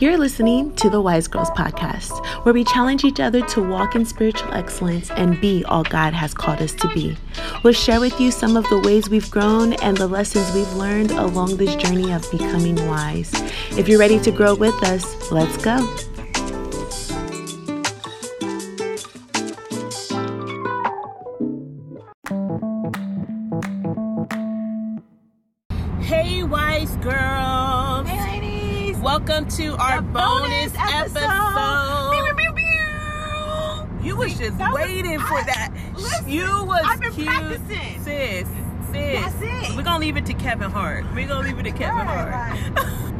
You're 0.00 0.16
listening 0.16 0.76
to 0.76 0.88
the 0.88 1.00
Wise 1.00 1.26
Girls 1.26 1.50
Podcast, 1.50 2.24
where 2.44 2.54
we 2.54 2.62
challenge 2.62 3.02
each 3.02 3.18
other 3.18 3.44
to 3.46 3.60
walk 3.60 3.96
in 3.96 4.04
spiritual 4.04 4.54
excellence 4.54 5.10
and 5.10 5.40
be 5.40 5.64
all 5.64 5.82
God 5.82 6.14
has 6.14 6.32
called 6.32 6.62
us 6.62 6.72
to 6.74 6.88
be. 6.94 7.16
We'll 7.64 7.72
share 7.72 7.98
with 7.98 8.20
you 8.20 8.30
some 8.30 8.56
of 8.56 8.62
the 8.68 8.78
ways 8.78 9.10
we've 9.10 9.28
grown 9.28 9.72
and 9.72 9.96
the 9.96 10.06
lessons 10.06 10.54
we've 10.54 10.72
learned 10.74 11.10
along 11.10 11.56
this 11.56 11.74
journey 11.74 12.12
of 12.12 12.30
becoming 12.30 12.76
wise. 12.86 13.32
If 13.76 13.88
you're 13.88 13.98
ready 13.98 14.20
to 14.20 14.30
grow 14.30 14.54
with 14.54 14.80
us, 14.84 15.32
let's 15.32 15.56
go. 15.56 15.78
Bonus 30.72 30.94
episode. 30.94 31.22
episode. 31.22 32.12
Pew, 32.12 32.34
pew, 32.36 32.52
pew, 32.54 34.06
You 34.08 34.16
was 34.16 34.32
See, 34.32 34.44
just 34.44 34.58
that 34.58 34.72
was- 34.72 34.82
waiting 34.82 35.18
for 35.20 35.34
I- 35.38 35.42
that. 35.44 35.70
listen, 35.94 36.28
you 36.28 36.64
was 36.64 36.82
I've 36.86 37.00
been 37.00 37.12
cute, 37.12 37.26
practicing. 37.28 38.02
sis. 38.04 38.48
Sis, 38.92 39.20
That's 39.20 39.42
it. 39.70 39.76
we're 39.76 39.82
gonna 39.82 39.98
leave 39.98 40.16
it 40.16 40.24
to 40.26 40.32
Kevin 40.34 40.70
Hart. 40.70 41.04
We're 41.14 41.28
gonna 41.28 41.46
leave 41.46 41.58
it 41.58 41.64
to 41.64 41.72
Kevin 41.72 42.06
Right, 42.06 42.72
Hart. 42.74 42.94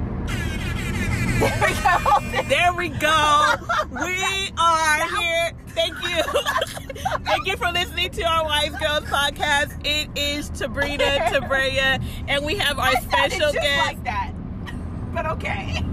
There 1.39 1.53
we 1.62 1.73
go. 1.75 2.42
There 2.48 2.73
we 2.75 2.89
go. 2.89 3.55
We 3.92 4.51
are 4.59 5.19
here. 5.20 5.53
Thank 5.69 5.95
you. 6.03 6.23
Thank 7.25 7.47
you 7.47 7.56
for 7.56 7.70
listening 7.70 8.11
to 8.11 8.23
our 8.25 8.45
Wise 8.45 8.70
Girls 8.73 9.05
podcast. 9.05 9.73
It 9.87 10.09
is 10.19 10.51
Tabrina 10.51 11.19
Tabrea, 11.28 12.03
and 12.27 12.45
we 12.45 12.56
have 12.56 12.78
our 12.78 12.91
sounded 12.92 13.33
special 13.33 13.53
guest. 13.53 13.87
like 13.87 14.05
that. 14.05 14.33
But 15.15 15.27
okay. 15.27 15.84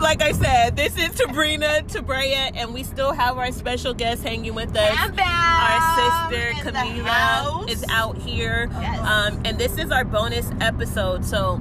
Like 0.00 0.22
I 0.22 0.32
said, 0.32 0.76
this 0.76 0.96
is 0.96 1.10
Tabrina 1.18 1.82
Tabrea, 1.88 2.52
and 2.54 2.74
we 2.74 2.82
still 2.84 3.12
have 3.12 3.38
our 3.38 3.50
special 3.52 3.94
guest 3.94 4.22
hanging 4.22 4.54
with 4.54 4.76
us. 4.76 4.96
Our 5.18 6.28
sister 6.30 6.70
Camila 6.70 7.68
is 7.68 7.84
out 7.88 8.16
here, 8.18 8.68
Yes. 8.72 9.00
um, 9.00 9.40
and 9.44 9.58
this 9.58 9.78
is 9.78 9.90
our 9.90 10.04
bonus 10.04 10.50
episode. 10.60 11.24
So 11.24 11.60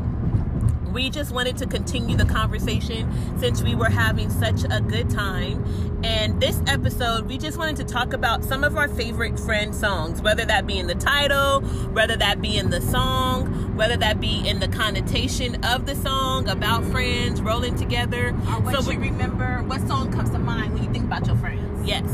we 0.92 1.10
just 1.10 1.32
wanted 1.34 1.58
to 1.58 1.66
continue 1.66 2.16
the 2.16 2.26
conversation 2.26 3.12
since 3.40 3.62
we 3.62 3.76
were 3.76 3.90
having 3.90 4.30
such 4.30 4.64
a 4.70 4.80
good 4.82 5.10
time. 5.10 5.64
And 6.04 6.40
this 6.40 6.62
episode, 6.68 7.26
we 7.26 7.38
just 7.38 7.58
wanted 7.58 7.76
to 7.78 7.84
talk 7.84 8.14
about 8.14 8.44
some 8.46 8.64
of 8.64 8.78
our 8.78 8.88
favorite 8.88 9.40
friend 9.40 9.74
songs, 9.76 10.22
whether 10.22 10.46
that 10.46 10.68
be 10.68 10.78
in 10.78 10.88
the 10.88 10.96
title, 10.96 11.62
whether 11.92 12.16
that 12.18 12.42
be 12.42 12.58
in 12.58 12.70
the 12.70 12.80
song, 12.82 13.65
whether 13.76 13.98
that 13.98 14.20
be 14.20 14.48
in 14.48 14.60
the 14.60 14.68
connotation 14.68 15.64
of 15.66 15.86
the 15.86 15.96
song 15.96 16.48
about 16.50 16.84
friends 16.86 17.42
rolling 17.42 17.76
together. 17.76 18.30
Or 18.30 18.62
what 18.62 18.74
So 18.84 18.92
you 18.92 19.00
we- 19.00 19.10
remember, 19.10 19.64
what 19.68 19.86
song 19.88 20.12
comes 20.12 20.30
to 20.32 20.40
mind 20.40 20.74
when 20.74 20.84
you 20.84 20.92
think 20.92 21.06
about 21.06 21.28
your 21.28 21.36
friends? 21.38 21.62
Yes. 21.88 22.06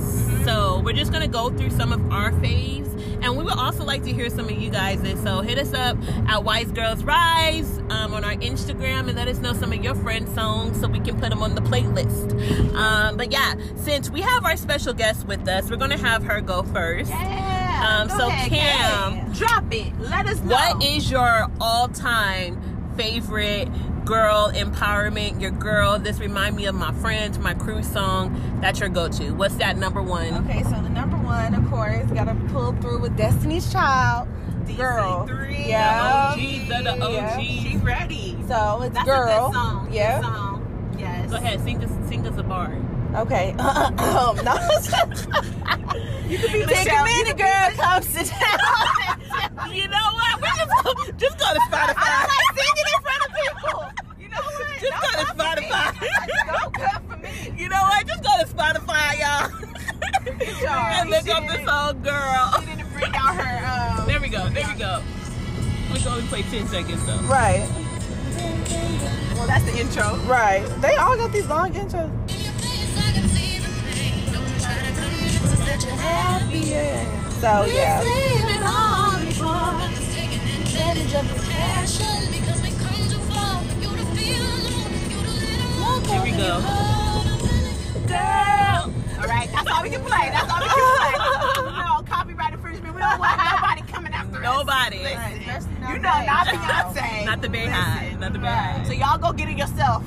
So 0.44 0.82
we're 0.84 0.94
just 0.94 1.12
gonna 1.14 1.28
go 1.28 1.50
through 1.50 1.70
some 1.70 1.94
of 1.94 2.12
our 2.12 2.32
faves, 2.32 2.90
and 3.24 3.38
we 3.38 3.44
would 3.44 3.54
also 3.58 3.86
like 3.86 4.04
to 4.04 4.12
hear 4.12 4.30
some 4.30 4.46
of 4.46 4.52
you 4.52 4.70
guys. 4.70 5.00
So 5.24 5.42
hit 5.42 5.58
us 5.60 5.74
up 5.74 5.98
at 6.28 6.44
Wise 6.44 6.72
Girls 6.72 7.04
Rise 7.04 7.78
um, 7.90 8.14
on 8.14 8.24
our 8.26 8.34
Instagram 8.34 9.08
and 9.08 9.16
let 9.16 9.28
us 9.30 9.38
know 9.38 9.54
some 9.54 9.72
of 9.72 9.82
your 9.84 9.96
friend 9.96 10.28
songs 10.30 10.80
so 10.82 10.88
we 10.88 11.00
can 11.00 11.20
put 11.20 11.30
them 11.30 11.42
on 11.44 11.56
the 11.56 11.62
playlist. 11.62 12.32
Um, 12.76 13.16
but 13.18 13.32
yeah, 13.32 13.54
since 13.78 14.10
we 14.10 14.22
have 14.22 14.44
our 14.46 14.58
special 14.58 14.94
guest 14.94 15.26
with 15.28 15.48
us, 15.48 15.70
we're 15.70 15.78
gonna 15.78 15.98
have 15.98 16.24
her 16.24 16.42
go 16.42 16.64
first. 16.64 17.12
Yeah. 17.82 17.98
Um, 18.02 18.10
so 18.10 18.28
ahead, 18.28 18.50
Cam, 18.52 19.34
drop 19.34 19.66
it. 19.74 19.98
Let 20.00 20.28
us 20.28 20.40
know. 20.42 20.52
What 20.56 20.84
is 20.84 21.10
your 21.10 21.48
all-time 21.60 22.94
favorite 22.96 23.68
girl 24.06 24.52
empowerment? 24.54 25.42
Your 25.42 25.52
girl. 25.52 25.98
This 26.00 26.20
remind 26.20 26.56
me 26.56 26.66
of 26.66 26.76
my 26.76 26.92
friends, 26.94 27.40
my 27.40 27.54
crew 27.54 27.82
song. 27.84 28.60
That's 28.62 28.80
your 28.80 28.90
go-to. 28.90 29.32
What's 29.32 29.56
that 29.56 29.78
number 29.78 30.02
one? 30.02 30.34
Okay, 30.50 30.64
so 30.64 30.70
the 30.72 30.90
number 30.90 31.18
one, 31.18 31.54
of 31.56 31.68
course, 31.70 32.06
gotta 32.12 32.36
pull 32.50 32.74
through 32.82 33.00
with 33.00 33.18
Destiny's 33.18 33.72
Child. 33.72 34.28
Girl. 34.78 35.26
DC3, 35.28 35.68
Yeah. 35.68 36.34
The 36.36 36.42
OGs, 36.62 36.70
they're 36.70 36.84
the 36.84 37.12
Yeah. 37.12 37.40
She's 37.40 37.76
ready. 37.82 38.38
So 38.48 38.82
it's 38.84 38.94
That's 38.94 39.06
girl. 39.06 39.24
a 39.24 39.50
good 39.50 39.54
song. 39.54 39.86
Good 39.86 39.94
Yeah. 39.96 40.22
song. 40.22 40.96
Yes. 40.98 41.30
Go 41.30 41.36
ahead, 41.38 41.62
sing 41.64 41.84
us, 41.84 41.92
sing 42.08 42.26
us 42.28 42.38
a 42.38 42.44
bar. 42.44 42.76
Okay. 43.16 43.52
um, 43.60 44.36
no. 44.46 44.56
You 46.28 46.38
could 46.38 46.52
be 46.52 46.66
Take 46.66 46.92
a 46.92 47.04
minute, 47.04 47.38
girl. 47.38 47.70
Come 47.76 48.04
sit 48.04 48.28
down. 48.30 49.72
You 49.74 49.88
know 49.90 50.08
what? 50.14 50.42
We 50.42 50.48
just 50.48 50.72
go, 50.84 50.94
just 51.18 51.38
go 51.38 51.46
to 51.54 51.60
Spotify. 51.70 51.94
I 51.98 52.10
don't 52.16 52.32
like 52.32 52.52
singing 52.58 52.88
in 52.88 53.02
front 53.04 53.22
of 53.26 53.32
people. 53.36 53.80
You 54.20 54.30
know 54.30 54.42
what? 54.42 54.80
Just 54.80 54.92
No, 54.92 54.98
go 55.02 55.08
to 55.12 55.22
not 55.28 55.56
for 55.56 55.62
me. 55.62 55.68
Spotify. 55.68 56.48
No 56.48 56.70
good 56.72 57.02
for 57.10 57.18
me. 57.18 57.62
You 57.62 57.70
know 57.70 57.82
what? 57.82 58.08
Just 58.08 58.24
go 58.24 58.30
to 58.40 58.46
Spotify, 58.48 59.20
y'all, 59.20 59.52
and 61.02 61.10
look 61.10 61.28
up 61.28 61.44
the 61.48 61.66
song 61.66 62.02
"Girl." 62.02 62.60
She 62.62 62.66
didn't 62.76 62.92
bring 62.94 63.14
out 63.16 63.36
her. 63.36 64.00
Um, 64.02 64.08
There 64.08 64.20
we 64.22 64.30
go. 64.30 64.48
There 64.50 64.68
we 64.68 64.80
go. 64.80 65.02
We 65.92 66.00
can 66.00 66.08
only 66.08 66.24
play 66.28 66.42
ten 66.44 66.66
seconds 66.68 67.06
though. 67.06 67.20
Right. 67.28 67.68
well, 69.36 69.48
that's 69.48 69.66
the 69.66 69.78
intro. 69.80 70.16
Right. 70.26 70.64
They 70.82 70.96
all 70.96 71.18
got 71.18 71.32
these 71.34 71.48
long 71.48 71.74
intros. 71.74 72.10
So 77.42 77.66
yeah. 77.66 78.04
Here 86.06 86.22
we 86.22 86.32
go. 86.38 86.62
Girl. 88.06 88.94
All 89.18 89.28
right, 89.28 89.50
that's 89.52 89.68
all 89.72 89.82
we 89.82 89.90
can 89.90 90.02
play. 90.02 90.30
That's 90.30 90.52
all 90.52 90.60
we 90.60 90.68
can 90.68 90.78
play. 90.98 91.12
no 91.18 91.98
oh, 91.98 92.04
copyright 92.06 92.54
infringement. 92.54 92.94
We 92.94 93.02
don't 93.02 93.18
want 93.18 93.40
nobody 93.40 93.82
coming 93.92 94.14
after 94.14 94.38
us. 94.38 94.44
Nobody. 94.44 95.00
Listen, 95.00 95.72
you 95.90 95.98
know, 95.98 96.24
not 96.24 96.46
Beyonce. 96.46 97.26
Not 97.26 97.42
the 97.42 97.48
BeyHive. 97.48 98.20
Not 98.20 98.34
the 98.34 98.40
Right. 98.40 98.84
So 98.86 98.94
y'all 98.94 99.18
go 99.18 99.34
get 99.34 99.50
it 99.50 99.58
yourself. 99.58 100.04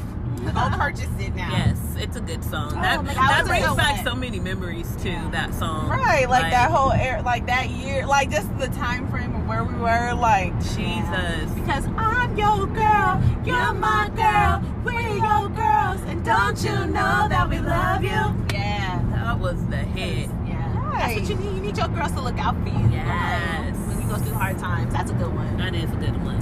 Go 0.52 0.68
purchase 0.76 1.08
it 1.18 1.34
now. 1.34 1.50
Yes, 1.50 1.78
it's 1.96 2.16
a 2.16 2.20
good 2.20 2.42
song. 2.44 2.72
Oh, 2.72 2.80
that 2.82 2.96
God, 3.04 3.06
that 3.06 3.14
that 3.16 3.46
brings 3.46 3.74
back 3.76 4.04
so 4.04 4.14
many 4.14 4.38
memories 4.40 4.88
too. 5.02 5.16
That 5.30 5.54
song. 5.54 5.88
Right, 5.88 6.28
like, 6.28 6.50
that 6.50 6.70
whole 6.70 6.92
air, 6.92 7.22
like 7.22 7.46
that 7.46 7.70
year, 7.70 8.06
like 8.06 8.30
just 8.30 8.48
the 8.58 8.68
time 8.68 9.08
frame 9.10 9.34
of 9.34 9.46
where 9.48 9.64
we 9.64 9.74
were, 9.74 10.14
like 10.14 10.52
Jesus. 10.74 11.50
Because 11.54 11.86
I'm 11.96 12.36
your 12.36 12.66
girl, 12.66 13.20
you're 13.44 13.72
my 13.74 14.10
girl, 14.14 14.62
we're 14.84 15.00
your 15.16 15.48
girls, 15.50 16.00
and 16.08 16.24
don't 16.24 16.62
you 16.62 16.86
know 16.86 17.26
that 17.28 17.48
we 17.48 17.58
love 17.60 18.02
you? 18.02 18.10
Yeah, 18.52 19.02
That 19.12 19.38
was 19.40 19.64
the 19.66 19.76
hit. 19.78 20.28
yeah. 20.46 20.90
That's 20.98 21.14
what 21.20 21.28
you 21.28 21.34
need. 21.36 21.54
You 21.56 21.60
need 21.62 21.76
your 21.76 21.88
girls 21.88 22.12
to 22.12 22.20
look 22.20 22.38
out 22.38 22.54
for 22.62 22.68
you. 22.68 22.88
Yes. 22.90 23.76
When 23.88 24.00
you 24.00 24.08
go 24.08 24.16
through 24.16 24.34
hard 24.34 24.58
times, 24.58 24.92
that's 24.92 25.10
a 25.10 25.14
good 25.14 25.34
one. 25.34 25.56
That 25.56 25.74
is 25.74 25.90
a 25.90 25.96
good 25.96 26.22
one. 26.24 26.38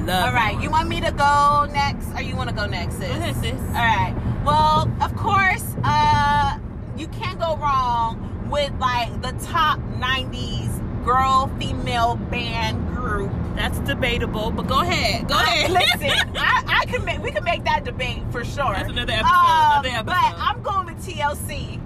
Love 0.00 0.08
it. 0.08 0.12
I 0.12 0.16
love. 0.20 0.28
All 0.28 0.32
right, 0.34 0.60
you 0.62 0.70
want 0.70 0.88
me 0.88 1.00
to 1.00 1.12
go 1.12 1.66
next, 1.72 2.08
or 2.14 2.22
you 2.22 2.36
want 2.36 2.48
to 2.50 2.54
go 2.54 2.66
next, 2.66 2.96
sis? 2.98 3.08
Go 3.08 3.14
ahead, 3.14 3.36
sis. 3.36 3.60
All 3.60 3.74
right. 3.74 4.14
Well, 4.44 4.90
of 5.02 5.14
course, 5.16 5.64
uh, 5.84 6.58
you 6.96 7.06
can't 7.08 7.38
go 7.38 7.56
wrong 7.56 8.48
with 8.50 8.72
like 8.78 9.20
the 9.22 9.32
top 9.46 9.78
'90s 9.98 11.04
girl 11.04 11.50
female 11.58 12.16
band 12.30 12.86
group. 12.88 13.30
That's 13.56 13.78
debatable, 13.80 14.50
but 14.50 14.66
go 14.66 14.80
ahead. 14.80 15.28
Go 15.28 15.34
I- 15.34 15.42
ahead. 15.42 15.70
listen, 15.70 16.36
I, 16.36 16.80
I 16.82 16.86
can 16.86 17.04
make 17.04 17.22
we 17.22 17.30
can 17.30 17.44
make 17.44 17.64
that 17.64 17.84
debate 17.84 18.22
for 18.30 18.44
sure. 18.44 18.72
That's 18.74 18.90
another 18.90 19.12
episode. 19.12 19.34
Um, 19.34 19.72
another 19.84 19.88
episode. 19.88 20.06
But 20.06 20.34
I'm 20.38 20.62
going 20.62 20.86
with 20.86 21.04
TLC. 21.06 21.78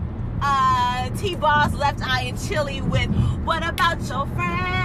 Uh, 0.46 1.08
T-Boz, 1.16 1.72
Left 1.74 2.00
Eye, 2.06 2.22
and 2.22 2.38
Chili 2.48 2.82
with 2.82 3.08
What 3.44 3.66
About 3.66 3.98
Your 4.08 4.26
Friends? 4.26 4.83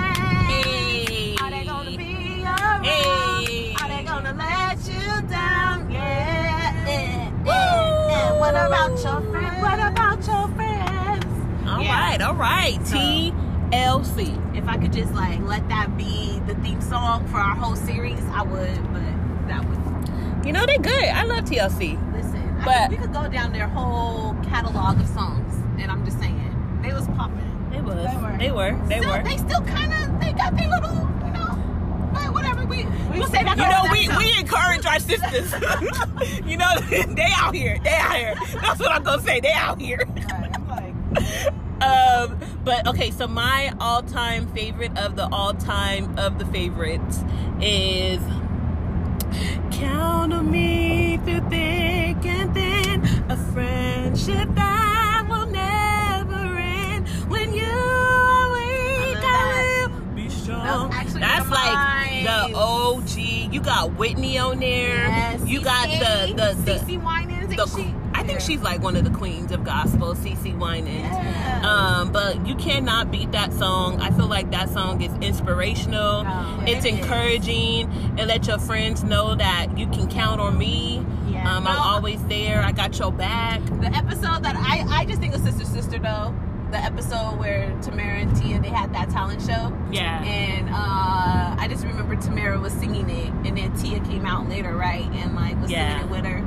Around? 2.83 3.45
Hey. 3.45 3.75
Are 3.81 3.87
they 3.89 4.03
gonna 4.03 4.33
let 4.33 4.77
you 4.87 5.27
down? 5.29 5.89
Yeah. 5.91 6.85
yeah, 6.87 7.31
yeah, 7.45 8.07
yeah. 8.09 8.39
What 8.39 8.51
about 8.55 8.91
your 9.03 9.21
friends? 9.31 9.61
What 9.61 9.79
about 9.79 10.27
your 10.27 10.47
friends? 10.55 11.69
All 11.69 11.81
Yeah. 11.81 12.09
right, 12.09 12.21
all 12.21 12.35
right. 12.35 12.79
So- 12.87 12.95
TLC. 12.97 14.35
If 14.57 14.67
I 14.67 14.77
could 14.77 14.91
just 14.93 15.13
like 15.13 15.39
let 15.41 15.67
that 15.69 15.95
be 15.97 16.39
the 16.47 16.55
theme 16.55 16.81
song 16.81 17.27
for 17.27 17.37
our 17.37 17.55
whole 17.55 17.75
series, 17.75 18.21
I 18.33 18.41
would. 18.41 18.93
But 18.93 19.47
that 19.47 19.63
would 19.67 20.45
You 20.45 20.53
know 20.53 20.65
they're 20.65 20.77
good. 20.79 21.05
I 21.05 21.23
love 21.23 21.45
TLC. 21.45 21.97
listen. 22.13 22.57
I 22.61 22.65
But- 22.65 22.91
mean, 22.91 22.99
we 22.99 23.05
could 23.07 23.13
go 23.13 23.27
down 23.29 23.51
their 23.53 23.67
whole 23.67 24.35
catalog 24.49 24.99
of 24.99 25.07
songs, 25.07 25.53
and 25.79 25.91
I'm 25.91 26.03
just 26.05 26.19
saying 26.19 26.79
they 26.81 26.91
was 26.93 27.07
popping. 27.09 27.45
They 27.71 27.81
was. 27.81 27.95
They 27.95 28.17
were. 28.17 28.37
They 28.37 28.51
were. 28.51 28.75
They 28.87 28.99
still, 28.99 29.11
were. 29.11 29.23
They 29.23 29.37
still 29.37 29.61
kind 29.61 29.93
of 29.93 30.19
they 30.19 30.33
got 30.33 30.57
their 30.57 30.69
little, 30.69 31.07
we, 32.85 33.19
we'll 33.19 33.27
say 33.27 33.43
that. 33.43 33.57
You 33.57 33.67
know, 33.67 33.91
we, 33.91 34.07
we 34.17 34.39
encourage 34.39 34.85
our 34.85 34.99
sisters. 34.99 35.53
you 36.45 36.57
know, 36.57 36.79
they 37.15 37.29
out 37.35 37.55
here. 37.55 37.79
They 37.83 37.95
out 37.95 38.15
here. 38.15 38.35
That's 38.61 38.79
what 38.79 38.91
I'm 38.91 39.03
gonna 39.03 39.21
say. 39.21 39.39
They 39.39 39.51
out 39.51 39.79
here. 39.79 40.05
Right, 40.07 40.93
like, 41.11 41.81
um, 41.83 42.39
but 42.63 42.87
okay, 42.87 43.11
so 43.11 43.27
my 43.27 43.73
all-time 43.79 44.47
favorite 44.53 44.97
of 44.97 45.15
the 45.15 45.27
all-time 45.31 46.17
of 46.17 46.39
the 46.39 46.45
favorites 46.45 47.23
is 47.61 48.19
"Count 49.71 50.33
on 50.33 50.51
Me 50.51 51.17
Through 51.17 51.49
Thick 51.49 52.25
and 52.25 52.53
Thin," 52.53 53.05
a 53.29 53.37
friendship 53.53 54.49
You 63.59 63.65
got 63.65 63.97
Whitney 63.97 64.37
on 64.37 64.59
there. 64.61 65.05
Yes, 65.09 65.45
you 65.45 65.61
got 65.61 65.89
the 65.89 66.33
the 66.33 66.53
the. 66.63 66.79
CeCe 66.79 67.03
Winans, 67.03 67.53
the 67.53 67.67
she? 67.67 67.93
I 68.13 68.19
think 68.23 68.39
Yeah. 68.39 68.45
she's 68.45 68.61
like 68.61 68.81
one 68.81 68.95
of 68.95 69.03
the 69.03 69.09
queens 69.09 69.51
of 69.51 69.65
gospel, 69.65 70.15
CeCe 70.15 70.57
Winans. 70.57 71.01
Yeah. 71.03 71.61
Um, 71.99 72.13
but 72.13 72.47
you 72.47 72.55
cannot 72.55 73.11
beat 73.11 73.33
that 73.33 73.51
song. 73.51 73.99
I 73.99 74.11
feel 74.11 74.27
like 74.27 74.49
that 74.51 74.69
song 74.69 75.01
is 75.01 75.11
inspirational. 75.21 76.23
Oh, 76.25 76.63
it's 76.65 76.85
it 76.85 76.93
is. 76.93 76.99
encouraging, 76.99 77.91
and 78.17 78.27
let 78.29 78.47
your 78.47 78.59
friends 78.59 79.03
know 79.03 79.35
that 79.35 79.77
you 79.77 79.87
can 79.87 80.07
count 80.07 80.39
on 80.39 80.57
me. 80.57 81.05
Yeah. 81.27 81.57
Um. 81.57 81.67
I'm 81.67 81.77
always 81.79 82.23
there. 82.27 82.61
I 82.61 82.71
got 82.71 82.97
your 82.97 83.11
back. 83.11 83.59
The 83.81 83.93
episode 83.93 84.41
that 84.43 84.55
I 84.55 84.85
I 85.01 85.03
just 85.03 85.19
think 85.19 85.35
of 85.35 85.41
Sister 85.41 85.65
Sister 85.65 85.99
though. 85.99 86.33
The 86.71 86.77
episode 86.77 87.39
where 87.39 87.75
Tamara 87.81 88.19
and 88.19 88.35
Tia 88.37 88.61
they 88.61 88.69
had 88.69 88.93
that 88.93 89.09
talent 89.09 89.41
show. 89.41 89.75
Yeah. 89.91 90.23
And 90.23 90.69
uh, 90.69 91.55
I 91.57 91.67
just 91.67 91.83
remember 91.83 92.15
Tamara 92.15 92.59
was 92.59 92.71
singing 92.73 93.09
it, 93.09 93.28
and 93.49 93.57
then 93.57 93.73
Tia 93.73 93.99
came 94.01 94.25
out 94.25 94.47
later, 94.47 94.75
right, 94.75 95.03
and 95.13 95.35
like 95.35 95.59
was 95.61 95.71
Yeah. 95.71 95.97
singing 95.99 96.09
with 96.11 96.25
her. 96.25 96.43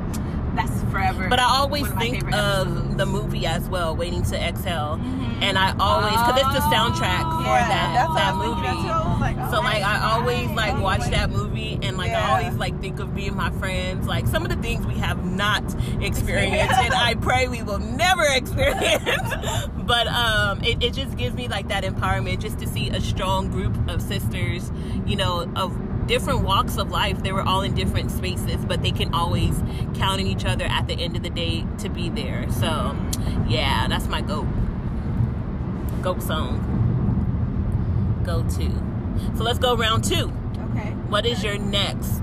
That's 0.54 0.82
forever. 0.90 1.28
But 1.30 1.40
I 1.40 1.44
always 1.44 1.88
of 1.90 1.98
think 1.98 2.30
of 2.34 2.98
the 2.98 3.06
movie 3.06 3.46
as 3.46 3.66
well, 3.70 3.96
Waiting 3.96 4.22
to 4.24 4.36
Exhale, 4.38 5.00
Mhm. 5.02 5.42
and 5.42 5.58
I 5.58 5.74
always 5.80 6.12
because 6.12 6.42
it's 6.42 6.52
the 6.54 6.60
soundtrack 6.74 7.22
for 7.38 7.42
Yeah, 7.42 7.68
that 7.68 8.08
that 8.14 8.34
I 8.34 8.36
was 8.36 8.44
thinking 8.44 8.66
of, 8.66 8.74
movie. 8.76 8.82
too. 8.82 8.92
I 8.92 9.12
was 9.12 9.20
like, 9.20 9.36
oh, 9.40 9.50
So 9.50 9.60
like 9.62 9.82
I 9.82 10.12
always 10.12 10.46
right. 10.48 10.56
like 10.56 10.80
watch 10.82 11.08
that 11.10 11.30
movie 11.30 11.78
and 11.82 11.96
like 11.96 12.12
I 12.12 12.30
always 12.32 12.54
like 12.58 12.78
think 12.82 13.00
of 13.00 13.14
me 13.14 13.28
and 13.28 13.36
my 13.36 13.50
friends 13.52 14.06
like 14.06 14.26
some 14.26 14.44
of 14.44 14.50
the 14.50 14.56
things 14.56 14.86
we 14.86 14.94
have 14.94 15.24
not 15.24 15.62
experienced 16.02 16.78
and 16.78 16.92
I 16.94 17.14
pray 17.28 17.48
we 17.48 17.62
will 17.62 17.78
never 17.78 18.24
experience. 18.24 19.32
but 19.86 20.06
um 20.08 20.62
it, 20.62 20.82
it 20.82 20.92
just 20.92 21.16
gives 21.16 21.34
me 21.34 21.48
like 21.48 21.68
that 21.68 21.82
empowerment 21.84 22.40
just 22.40 22.58
to 22.58 22.66
see 22.68 22.90
a 22.90 23.00
strong 23.00 23.48
group 23.50 23.74
of 23.88 24.02
sisters, 24.02 24.70
you 25.06 25.16
know, 25.16 25.50
of 25.56 25.72
different 26.12 26.42
walks 26.42 26.76
of 26.76 26.90
life. 26.90 27.22
They 27.22 27.32
were 27.32 27.40
all 27.40 27.62
in 27.62 27.74
different 27.74 28.10
spaces, 28.10 28.62
but 28.66 28.82
they 28.82 28.90
can 28.90 29.14
always 29.14 29.56
count 29.94 30.20
on 30.20 30.26
each 30.26 30.44
other 30.44 30.66
at 30.66 30.86
the 30.86 30.92
end 30.92 31.16
of 31.16 31.22
the 31.22 31.30
day 31.30 31.64
to 31.78 31.88
be 31.88 32.10
there. 32.10 32.52
So 32.52 32.94
yeah, 33.48 33.88
that's 33.88 34.06
my 34.08 34.20
goat. 34.20 34.46
Goat 36.02 36.22
song. 36.22 36.60
Go 38.26 38.42
to. 38.42 39.36
So 39.38 39.42
let's 39.42 39.58
go 39.58 39.74
round 39.74 40.04
two. 40.04 40.30
Okay. 40.70 40.90
What 41.08 41.24
is 41.24 41.42
your 41.42 41.56
next 41.56 42.20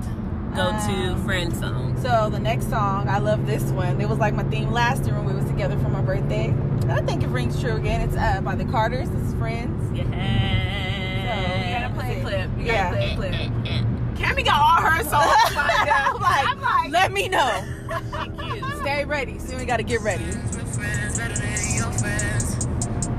go 0.56 0.70
to 0.70 1.14
Um, 1.14 1.26
friend 1.26 1.52
song? 1.56 2.00
So 2.00 2.30
the 2.30 2.40
next 2.40 2.70
song, 2.70 3.10
I 3.10 3.18
love 3.18 3.48
this 3.48 3.64
one. 3.72 4.00
It 4.00 4.08
was 4.08 4.20
like 4.20 4.36
my 4.36 4.44
theme 4.44 4.70
last 4.72 5.06
year 5.06 5.16
when 5.16 5.26
we 5.26 5.34
was 5.34 5.46
together 5.46 5.80
for 5.80 5.90
my 5.90 6.02
birthday. 6.02 6.54
I 6.90 7.02
think 7.02 7.24
it 7.24 7.30
rings 7.30 7.60
true 7.60 7.76
again. 7.76 8.02
It's 8.02 8.16
uh, 8.16 8.42
by 8.42 8.54
the 8.54 8.66
Carters. 8.66 9.10
It's 9.10 9.34
Friends. 9.34 9.98
Yeah. 9.98 10.04
You 11.66 11.74
gotta 11.74 11.79
play 12.00 12.20
a 12.20 12.22
clip. 12.22 12.50
You 12.58 12.66
gotta 12.66 12.66
Yeah. 12.66 12.90
play 12.92 13.00
a 13.00 13.12
eh, 13.12 13.16
clip. 13.16 13.34
Eh, 13.34 13.50
eh, 13.70 13.84
Cammy 14.16 14.46
got 14.46 14.60
all 14.60 14.90
her 14.92 15.04
songs 15.04 15.56
lined 15.56 15.90
up. 15.90 16.16
I'm 16.16 16.22
like, 16.22 16.48
I'm 16.48 16.62
like, 16.62 16.92
let 16.92 17.12
me 17.12 17.30
know. 17.30 17.64
Stay 18.82 19.06
ready. 19.06 19.40
Soon 19.40 19.58
we 19.60 19.66
got 19.66 19.78
to 19.78 19.84
get 19.84 20.02
ready. 20.02 20.26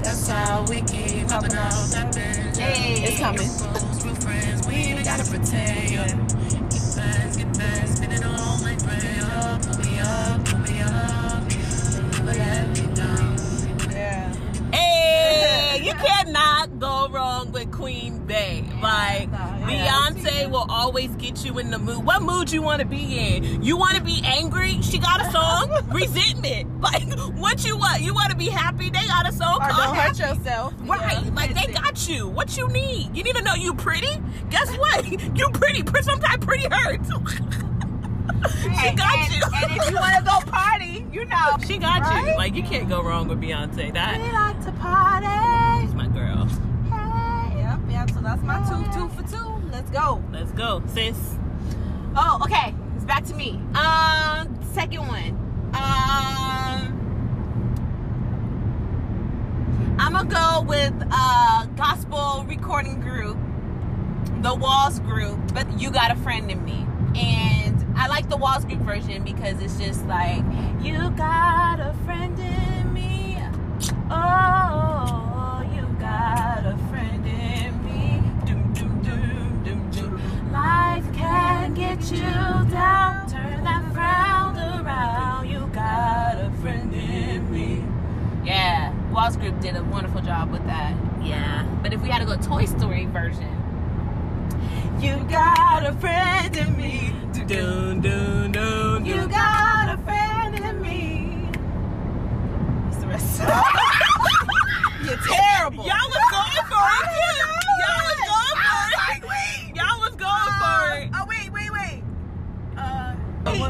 That's 0.03 0.29
how 0.29 0.65
we 0.69 0.81
keep 0.83 1.29
popping 1.29 1.57
off 1.57 1.91
that 1.93 2.13
bench. 2.15 2.57
hey, 2.59 3.03
It's 3.05 3.19
coming. 3.21 3.39
Close, 3.49 4.05
real 4.05 4.15
friends, 4.17 4.67
we 4.67 4.75
ain't 4.75 5.05
gotta 5.05 5.25
pretend. 5.31 5.91
Get 6.71 6.73
fast, 6.73 7.39
get 7.39 7.57
fast, 7.57 7.97
spin 7.99 8.13
it 8.13 8.25
all 8.25 8.59
like 8.63 8.83
bread. 8.83 9.03
Oh, 9.23 9.59
Beyonce 20.21 20.51
will 20.51 20.67
always 20.69 21.11
get 21.17 21.45
you 21.45 21.59
in 21.59 21.71
the 21.71 21.79
mood. 21.79 22.05
What 22.05 22.23
mood 22.23 22.51
you 22.53 22.63
want 22.63 22.81
to 22.81 22.87
be 22.87 23.19
in? 23.19 23.63
You 23.63 23.77
want 23.77 23.97
to 23.97 24.03
be 24.03 24.21
angry? 24.25 24.81
She 24.83 24.99
got 24.99 25.27
a 25.27 25.31
song. 25.31 25.71
Resentment. 25.93 26.81
Like 26.81 27.03
what 27.39 27.65
you 27.65 27.77
want? 27.77 28.03
You 28.03 28.15
want 28.15 28.31
to 28.31 28.37
be 28.37 28.47
happy? 28.49 28.91
They 28.91 29.07
got 29.07 29.29
a 29.29 29.33
song 29.33 29.59
Or 29.63 29.69
don't 29.69 29.95
hurt 29.97 30.19
yourself. 30.19 30.75
Right, 30.81 31.25
Yeah. 31.25 31.31
like 31.35 31.55
they 31.55 31.73
got 31.73 32.09
you. 32.09 32.29
What 32.29 32.57
you 32.57 32.69
need? 32.69 33.17
You 33.17 33.23
need 33.23 33.37
to 33.37 33.43
know 33.43 33.55
you 33.55 33.75
pretty. 33.75 34.21
Guess 34.51 34.77
what? 34.77 35.07
you 35.37 35.49
pretty. 35.51 35.83
Pre- 35.83 36.03
Sometimes 36.03 36.45
pretty 36.45 36.67
hurts. 36.71 37.09
she 37.11 38.69
and, 38.89 38.97
got 38.97 39.19
and, 39.19 39.35
you. 39.35 39.43
and 39.55 39.73
if 39.81 39.91
you 39.91 39.97
want 39.97 40.17
to 40.17 40.23
go 40.25 40.41
party, 40.51 41.07
you 41.13 41.25
know. 41.27 41.57
she 41.67 41.79
got 41.79 42.27
you. 42.27 42.35
Like 42.37 42.55
you 42.55 42.63
can't 42.63 42.89
go 42.89 43.03
wrong 43.03 43.29
with 43.29 43.41
Beyonce. 43.41 43.93
That 43.93 44.21
We 44.21 44.33
like 44.33 44.65
to 44.65 44.73
party. 44.81 45.87
is 45.87 45.95
my 45.95 46.09
girl. 46.09 46.49
Yep, 48.23 48.39
yep. 48.39 48.39
So 48.41 48.43
that's 48.43 48.43
my 48.43 48.59
two, 48.69 48.85
two 48.93 49.09
for 49.09 49.23
two. 49.29 49.69
Let's 49.71 49.91
go. 49.91 50.23
Let's 50.33 50.53
go, 50.53 50.83
sis. 50.89 51.37
Oh, 52.17 52.41
okay. 52.43 52.75
It's 52.97 53.05
back 53.05 53.25
to 53.27 53.35
me. 53.35 53.61
Um, 53.75 54.59
second 54.73 55.07
one. 55.09 55.37
Um, 55.73 56.97
I'm 59.99 60.13
gonna 60.13 60.29
go 60.29 60.63
with 60.67 60.93
uh 61.11 61.67
gospel 61.77 62.45
recording 62.49 63.01
group, 63.01 63.39
the 64.43 64.55
Walls 64.55 65.01
group. 65.01 65.39
But 65.55 65.81
you 65.81 65.91
got 65.91 66.11
a 66.11 66.17
friend 66.17 66.51
in 66.51 66.65
me, 66.65 66.87
and 67.15 67.87
I 67.97 68.09
like 68.09 68.29
the 68.29 68.37
Walls 68.37 68.65
group 68.65 68.81
version 68.81 69.23
because 69.25 69.61
it's 69.63 69.79
just 69.79 70.05
like 70.07 70.43
you 70.83 71.11
got 71.11 71.81
a 71.81 71.95
friend 72.05 72.39
in 72.39 72.80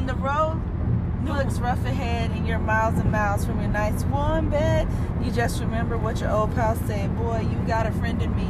When 0.00 0.07
the 0.07 0.14
road 0.14 0.62
looks 1.26 1.59
rough 1.59 1.85
ahead 1.85 2.30
and 2.30 2.49
you're 2.49 2.59
miles 2.59 2.99
and 2.99 3.12
miles 3.12 3.45
from 3.45 3.61
your 3.61 3.69
nice 3.69 4.02
warm 4.04 4.49
bed, 4.49 4.88
you 5.23 5.30
just 5.30 5.61
remember 5.61 5.99
what 5.99 6.23
your 6.23 6.30
old 6.30 6.54
pal 6.54 6.75
said. 6.87 7.14
Boy, 7.19 7.40
you 7.40 7.59
got 7.66 7.87
a 7.87 7.92
friend 7.92 8.23
in 8.23 8.35
me. 8.35 8.49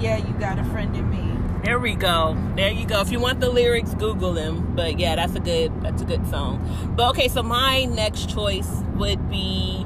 Yeah, 0.00 0.18
you 0.18 0.32
got 0.34 0.60
a 0.60 0.64
friend 0.66 0.94
in 0.94 1.10
me. 1.10 1.36
There 1.64 1.80
we 1.80 1.96
go. 1.96 2.38
There 2.54 2.70
you 2.70 2.86
go. 2.86 3.00
If 3.00 3.10
you 3.10 3.18
want 3.18 3.40
the 3.40 3.50
lyrics, 3.50 3.94
Google 3.94 4.32
them. 4.32 4.76
But 4.76 5.00
yeah, 5.00 5.16
that's 5.16 5.34
a 5.34 5.40
good 5.40 5.72
that's 5.82 6.02
a 6.02 6.04
good 6.04 6.24
song. 6.28 6.94
But 6.96 7.10
okay, 7.10 7.26
so 7.26 7.42
my 7.42 7.84
next 7.86 8.30
choice 8.30 8.70
would 8.94 9.28
be 9.28 9.84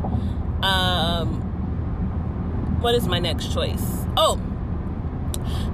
um 0.63 1.41
what 2.83 2.95
is 2.95 3.09
my 3.09 3.21
next 3.21 3.55
choice? 3.55 4.05
Oh. 4.19 4.39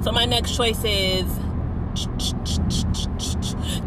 So 0.03 0.13
my 0.13 0.25
next 0.25 0.55
choice 0.55 0.85
is 0.85 1.27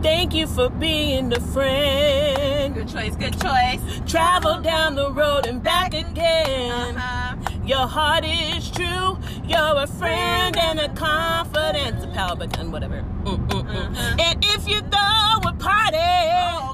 Thank 0.02 0.34
you 0.34 0.48
for 0.48 0.70
being 0.70 1.30
the 1.30 1.40
friend. 1.42 2.74
good 2.76 2.88
choice, 2.88 3.16
good 3.16 3.40
choice. 3.42 3.80
Travel 4.06 4.62
down 4.62 4.96
the 4.96 5.12
road 5.12 5.46
and 5.48 5.62
back 5.64 5.94
again. 5.94 6.96
Uh-huh. 6.98 7.36
Your 7.66 7.88
heart 7.88 8.24
is 8.26 8.70
true. 8.70 9.18
You're 9.48 9.78
a 9.84 9.88
friend 9.88 10.56
and 10.58 10.80
a 10.80 10.90
confidence. 10.90 12.04
A 12.04 12.08
power 12.10 12.36
button, 12.36 12.72
whatever. 12.72 13.04
Mm, 13.24 13.48
mm, 13.48 13.50
mm. 13.50 13.76
Uh-huh. 13.76 14.16
And 14.20 14.44
if 14.46 14.68
you 14.68 14.82
throw 14.82 15.50
a 15.50 15.54
party, 15.54 15.98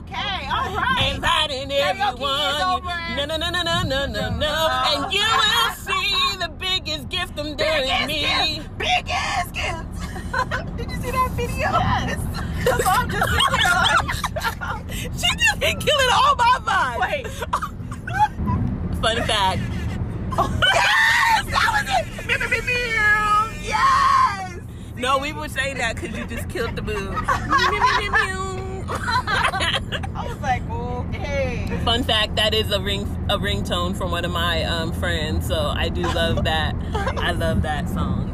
Okay, 0.04 0.48
all 0.52 0.76
right. 0.76 1.12
inviting 1.16 1.72
everyone. 1.72 2.84
No, 3.16 3.26
no, 3.26 3.38
no, 3.38 3.50
no, 3.50 3.62
no, 3.62 3.84
no, 3.84 4.06
no, 4.08 4.30
no. 4.38 4.84
And 4.88 5.14
you 5.14 5.22
will 5.22 5.76
see 5.76 6.38
the 6.40 6.50
biggest 6.60 7.08
gift 7.10 7.40
is 7.40 7.56
Biggest 7.56 8.08
me. 8.08 8.20
gift. 8.58 8.78
Biggest 8.78 9.54
gift. 9.54 9.86
Did 10.78 10.90
you 10.92 10.98
see 10.98 11.12
that 11.12 11.32
video? 11.36 11.70
Yes. 11.72 12.20
The 12.62 12.78
song 12.84 13.10
just 13.10 13.26
like, 13.32 14.86
She 15.02 15.28
just 15.36 15.60
been 15.60 15.80
killing 15.80 16.10
all 16.14 16.36
my 16.36 16.60
vibes. 16.62 17.00
wait. 17.02 17.28
Fun 19.02 19.18
fact. 19.24 19.62
Yes, 20.38 21.46
that 21.48 21.70
was 21.74 21.88
it. 21.90 22.66
Meow. 22.66 23.50
Yes. 23.64 24.60
No, 24.96 25.18
we 25.18 25.34
were 25.34 25.50
saying 25.50 25.78
that 25.80 25.96
because 25.96 26.16
you 26.16 26.26
just 26.28 26.48
killed 26.50 26.76
the 26.76 26.84
mood. 26.84 27.16
I 28.94 30.28
was 30.28 30.40
like, 30.42 30.62
okay. 30.70 31.82
Fun 31.84 32.04
fact: 32.04 32.36
that 32.36 32.54
is 32.54 32.70
a 32.72 32.80
ring 32.80 33.08
a 33.30 33.38
ringtone 33.40 33.96
from 33.98 34.12
one 34.12 34.24
of 34.24 34.32
my 34.32 34.64
um, 34.66 34.92
friends. 34.94 35.48
So 35.48 35.74
I 35.76 35.90
do 35.90 36.04
love 36.04 36.44
that. 36.44 36.76
I 36.94 37.32
love 37.32 37.64
that 37.64 37.90
song. 37.90 38.31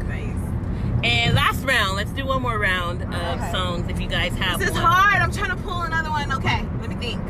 And 1.08 1.36
last 1.36 1.64
round, 1.66 1.96
let's 1.96 2.12
do 2.12 2.26
one 2.26 2.42
more 2.42 2.58
round 2.60 3.02
of 3.02 3.14
Okay. 3.14 3.52
songs 3.52 3.90
if 3.90 4.00
you 4.02 4.08
guys 4.08 4.34
have 4.38 4.60
This 4.60 4.70
is 4.70 4.74
one. 4.76 4.84
hard. 4.84 5.22
I'm 5.22 5.32
trying 5.32 5.52
to 5.52 5.64
pull 5.64 5.82
another 5.84 6.10
one. 6.10 6.32
Okay, 6.34 6.66
let 6.82 6.90
me 6.90 6.96
think. 6.96 7.22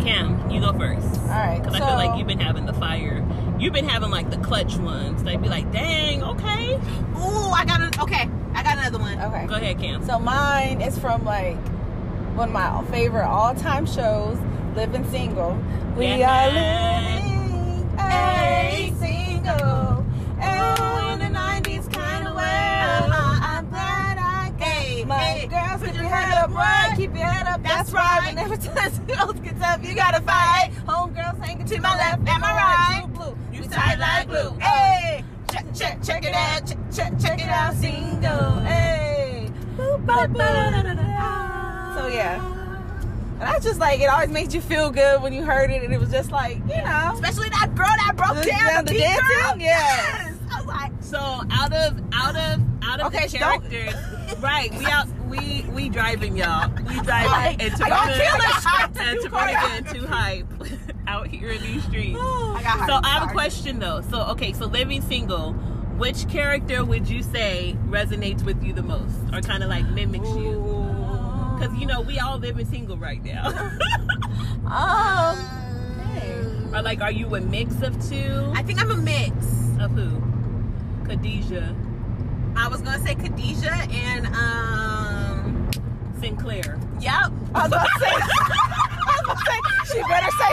Cam, 0.00 0.50
you 0.50 0.60
go 0.60 0.72
first. 0.72 1.20
All 1.22 1.28
right. 1.28 1.62
Because 1.62 1.76
so, 1.78 1.84
I 1.84 1.86
feel 1.88 1.96
like 1.96 2.18
you've 2.18 2.26
been 2.26 2.40
having 2.40 2.66
the 2.66 2.72
fire. 2.74 3.24
You've 3.58 3.72
been 3.72 3.88
having 3.88 4.10
like 4.10 4.30
the 4.30 4.38
clutch 4.38 4.76
ones. 4.76 5.22
They'd 5.22 5.40
be 5.40 5.48
like, 5.48 5.70
dang, 5.72 6.22
okay. 6.24 6.74
Ooh, 7.16 7.50
I 7.52 7.64
got 7.64 7.80
an. 7.80 7.90
Okay, 8.00 8.28
I 8.54 8.62
got 8.64 8.76
another 8.78 8.98
one. 8.98 9.20
Okay. 9.20 9.46
Go 9.46 9.54
ahead, 9.54 9.78
Cam. 9.78 10.04
So 10.04 10.18
mine 10.18 10.80
is 10.80 10.98
from 10.98 11.24
like 11.24 11.56
one 12.34 12.48
of 12.48 12.52
my 12.54 12.82
favorite 12.90 13.26
all-time 13.26 13.86
shows, 13.86 14.36
Living 14.74 15.08
Single. 15.10 15.56
We 15.96 16.06
Yeah. 16.16 16.48
are 16.48 16.50
living 16.50 17.88
a 17.98 18.02
right. 28.58 28.66
right. 28.66 28.74
Whenever 28.74 28.80
times 28.80 28.98
girls 29.34 29.40
get 29.40 29.58
tough, 29.60 29.86
you 29.88 29.94
gotta 29.94 30.20
fight. 30.22 30.70
Homegirls 30.86 31.38
hanging 31.44 31.66
to 31.66 31.80
my 31.80 31.96
left 31.96 32.18
and 32.18 32.40
my 32.40 32.52
right. 32.52 33.02
True 33.04 33.14
blue. 33.14 33.36
You 33.52 33.62
You 33.62 33.68
tight 33.68 33.70
tight 33.70 33.98
like 33.98 34.18
like 34.18 34.28
glue. 34.28 34.50
glue. 34.50 34.58
Hey, 34.60 35.24
check, 35.50 35.66
check, 35.74 36.02
check 36.02 36.24
it 36.24 36.34
out. 36.34 36.66
Check, 36.66 36.78
check, 36.94 37.18
check 37.20 37.40
it 37.42 37.48
out. 37.48 37.74
Single. 37.74 38.60
Hey. 38.60 39.50
So 41.94 42.06
yeah. 42.08 42.50
And 43.40 43.42
I 43.44 43.58
just 43.60 43.78
like 43.80 44.00
it 44.00 44.06
always 44.06 44.30
made 44.30 44.52
you 44.52 44.60
feel 44.60 44.90
good 44.90 45.20
when 45.22 45.32
you 45.32 45.42
heard 45.44 45.70
it, 45.70 45.82
and 45.82 45.92
it 45.92 45.98
was 46.00 46.10
just 46.10 46.30
like 46.30 46.56
you 46.58 46.82
know. 46.82 47.10
Especially 47.14 47.48
that 47.50 47.74
girl 47.74 47.86
that 47.86 48.12
broke 48.16 48.44
down 48.44 48.74
down 48.74 48.84
the 48.84 48.92
the 48.92 48.98
dancing? 48.98 49.24
girl. 49.26 49.56
Yeah. 49.58 49.58
Yes. 49.58 50.34
I 50.52 50.56
was 50.58 50.66
like, 50.66 50.92
So 51.00 51.18
out 51.18 51.72
of 51.72 52.00
out 52.12 52.36
of 52.36 52.60
out 52.82 53.00
of 53.00 53.06
Okay, 53.14 53.26
the 53.26 53.38
don't- 53.38 53.62
characters, 53.70 54.38
right? 54.40 54.72
We 54.78 54.86
out 54.86 55.06
we 55.36 55.62
we 55.70 55.88
driving 55.88 56.36
y'all. 56.36 56.68
We 56.70 57.00
driving 57.00 57.60
and 57.60 57.74
I 57.82 57.88
got 57.88 58.06
killed 58.14 58.40
Tabrina 58.40 58.94
that 58.94 58.96
and. 58.96 59.20
Tabrina 59.20 59.84
getting 59.84 60.00
too 60.00 60.06
hype 60.06 60.46
out 61.06 61.26
here 61.26 61.50
in 61.50 61.62
these 61.62 61.82
streets. 61.84 62.18
I 62.18 62.60
got. 62.62 62.86
So 62.86 63.00
I 63.02 63.08
have 63.08 63.28
a 63.30 63.32
question 63.32 63.78
though. 63.78 64.00
So 64.02 64.22
okay, 64.28 64.52
so 64.52 64.66
living 64.66 65.02
single, 65.02 65.52
which 65.96 66.28
character 66.28 66.84
would 66.84 67.08
you 67.08 67.22
say 67.22 67.76
resonates 67.86 68.42
with 68.44 68.62
you 68.62 68.72
the 68.72 68.82
most, 68.82 69.16
or 69.32 69.40
kind 69.40 69.62
of 69.62 69.68
like 69.68 69.88
mimics 69.90 70.28
you? 70.28 70.60
Because 71.58 71.76
you 71.78 71.86
know 71.86 72.00
we 72.00 72.18
all 72.18 72.38
living 72.38 72.66
single 72.66 72.96
right 72.96 73.22
now. 73.22 73.78
Um. 74.66 75.36
Hey. 76.14 76.32
or 76.72 76.82
like, 76.82 77.02
are 77.02 77.12
you 77.12 77.34
a 77.34 77.40
mix 77.40 77.82
of 77.82 77.92
two? 78.08 78.50
I 78.54 78.62
think 78.62 78.80
I'm 78.80 78.90
a 78.90 78.96
mix. 78.96 79.34
Of 79.78 79.90
who? 79.90 80.22
Khadijah, 81.06 81.76
I 82.56 82.68
was 82.68 82.80
gonna 82.80 83.04
say 83.04 83.14
Khadijah 83.14 83.88
and 83.90 84.26
um. 84.28 85.03
Synclaire. 86.24 86.80
Yep. 87.02 87.12
I 87.54 87.62
was 87.62 87.66
about 87.66 87.84
to 87.86 88.00
say. 88.00 88.06
I 88.10 88.16
was 88.16 89.20
about 89.24 89.36
to 89.36 89.44
say. 89.44 89.58
She 89.92 90.02
better 90.08 90.30
say. 90.30 90.52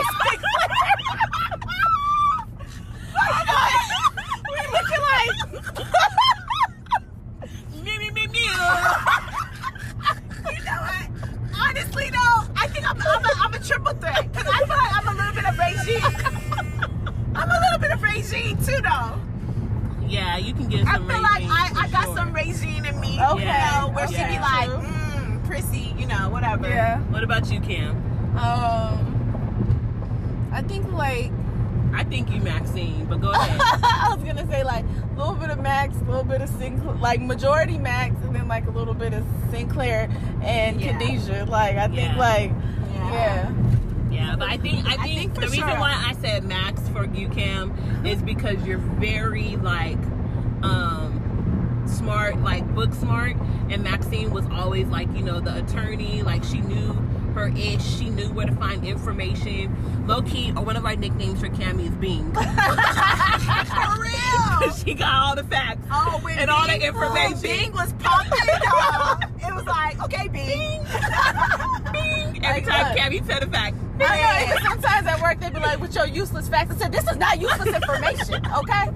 we 4.50 4.60
looking 4.72 5.02
like. 5.02 5.30
Me 7.84 7.92
me 7.98 8.10
me 8.10 8.26
me. 8.28 8.40
You 8.42 8.48
know 10.64 10.80
what? 10.82 11.06
Honestly, 11.58 12.10
though, 12.10 12.40
I 12.56 12.66
think 12.68 12.88
I'm, 12.88 12.96
I'm, 13.00 13.24
a, 13.24 13.28
I'm 13.38 13.54
a 13.54 13.58
triple 13.58 13.92
threat 13.94 14.30
because 14.32 14.46
I 14.48 14.58
feel 14.58 14.68
like 14.76 14.94
I'm 14.94 15.08
a 15.08 15.14
little 15.14 15.34
bit 15.34 15.44
of 15.46 15.58
Regine. 15.58 16.02
I'm 17.34 17.50
a 17.50 17.60
little 17.60 17.78
bit 17.80 17.90
of 17.92 18.02
Regine 18.02 18.56
too, 18.58 18.80
though. 18.82 19.18
Yeah, 20.06 20.36
you 20.36 20.52
can 20.52 20.68
get 20.68 20.86
I 20.86 20.94
some. 20.96 21.08
feel 21.08 21.22
like 21.22 21.34
Regine 21.40 21.50
I, 21.50 21.68
for 21.70 21.78
I 21.80 21.88
got 21.88 22.04
sure. 22.04 22.16
some 22.16 22.32
Regine 22.34 22.84
in 22.84 23.00
me. 23.00 23.18
Okay. 23.22 23.40
You 23.40 23.46
know, 23.46 23.90
where 23.94 24.06
she 24.08 24.14
be 24.14 24.20
Yeah. 24.20 24.42
like, 24.42 24.68
True. 24.68 24.78
mmm, 24.78 25.46
prissy, 25.46 25.94
you 25.98 26.06
know, 26.06 26.28
whatever. 26.30 26.68
Yeah. 26.68 26.98
What 27.04 27.22
about 27.24 27.50
you, 27.50 27.60
Cam? 27.60 27.96
Um. 28.36 29.08
I 30.52 30.62
think 30.62 30.90
like. 30.92 31.30
I 31.94 32.04
think 32.04 32.30
you 32.30 32.40
Maxine, 32.40 33.04
but 33.04 33.20
go 33.20 33.32
ahead. 33.32 33.60
I 33.60 34.14
was 34.14 34.24
gonna 34.24 34.46
say 34.50 34.64
like 34.64 34.82
a 34.84 35.14
little 35.18 35.34
bit 35.34 35.50
of 35.50 35.58
Max, 35.60 35.94
a 35.94 36.04
little 36.04 36.24
bit 36.24 36.40
of 36.40 36.48
Synclaire, 36.52 36.98
like 37.02 37.20
majority 37.20 37.76
Max, 37.76 38.14
and 38.24 38.34
then 38.34 38.48
like 38.48 38.66
a 38.66 38.70
little 38.70 38.94
bit 38.94 39.12
of 39.12 39.22
Synclaire 39.50 40.08
and 40.42 40.80
Yeah. 40.80 40.98
Khadijah. 40.98 41.44
Like 41.46 41.76
I 41.76 41.86
think 41.88 42.12
Yeah. 42.12 42.18
like 42.18 42.50
yeah. 43.12 43.52
Yeah, 44.10 44.36
but 44.38 44.48
I 44.48 44.56
think 44.58 44.86
I 44.86 44.94
I 44.94 44.96
think, 44.98 45.18
think 45.18 45.34
the 45.34 45.40
reason 45.42 45.68
sure. 45.68 45.78
why 45.80 45.92
I 46.06 46.14
said 46.20 46.44
Max 46.44 46.86
for 46.90 47.06
you, 47.06 47.28
Cam, 47.28 47.72
is 48.04 48.22
because 48.22 48.62
you're 48.66 48.78
very 48.78 49.56
like 49.56 49.98
um 50.62 51.82
smart, 51.86 52.38
like 52.40 52.66
book 52.74 52.92
smart, 52.94 53.36
and 53.70 53.82
Maxine 53.82 54.30
was 54.30 54.44
always 54.52 54.86
like 54.88 55.08
you 55.14 55.22
know 55.22 55.40
the 55.40 55.56
attorney, 55.64 56.22
like 56.22 56.44
she 56.44 56.60
knew 56.60 56.92
her 57.34 57.48
ish, 57.48 57.82
she 57.98 58.10
knew 58.10 58.28
where 58.32 58.46
to 58.46 58.54
find 58.56 58.84
information. 58.84 60.06
Low 60.06 60.22
key, 60.22 60.52
or 60.52 60.58
uh, 60.58 60.62
one 60.62 60.76
of 60.76 60.84
our 60.84 60.96
nicknames 60.96 61.40
for 61.40 61.48
Cammy 61.48 61.84
is 61.88 61.94
Bing. 61.96 62.32
For 63.72 64.02
real. 64.02 64.72
she 64.84 64.94
got 64.94 65.14
all 65.14 65.34
the 65.36 65.44
facts 65.44 65.86
Oh, 65.90 66.20
and 66.30 66.50
all 66.50 66.62
the 66.66 66.72
Bing- 66.78 66.82
oh, 66.82 66.86
information. 66.88 67.40
Bing 67.42 67.72
was 67.72 67.92
popping, 67.94 68.32
y'all. 68.64 69.48
It 69.48 69.54
was 69.54 69.64
like, 69.66 70.00
okay, 70.04 70.28
Bing. 70.28 70.80
Every 72.44 72.60
Like 72.62 72.66
time 72.66 72.86
what? 72.88 72.96
Cammy 72.98 73.24
said 73.26 73.42
a 73.42 73.46
fact. 73.46 73.76
I 74.00 74.46
know. 74.62 74.68
Sometimes 74.70 75.06
at 75.06 75.20
work 75.22 75.38
they'd 75.40 75.52
be 75.54 75.60
like, 75.60 75.80
"With 75.80 75.94
your 75.94 76.06
useless 76.06 76.48
facts," 76.48 76.74
I 76.74 76.76
said, 76.78 76.92
"This 76.92 77.08
is 77.08 77.16
not 77.16 77.40
useless 77.40 77.68
information." 77.74 78.44
Okay. 78.44 78.90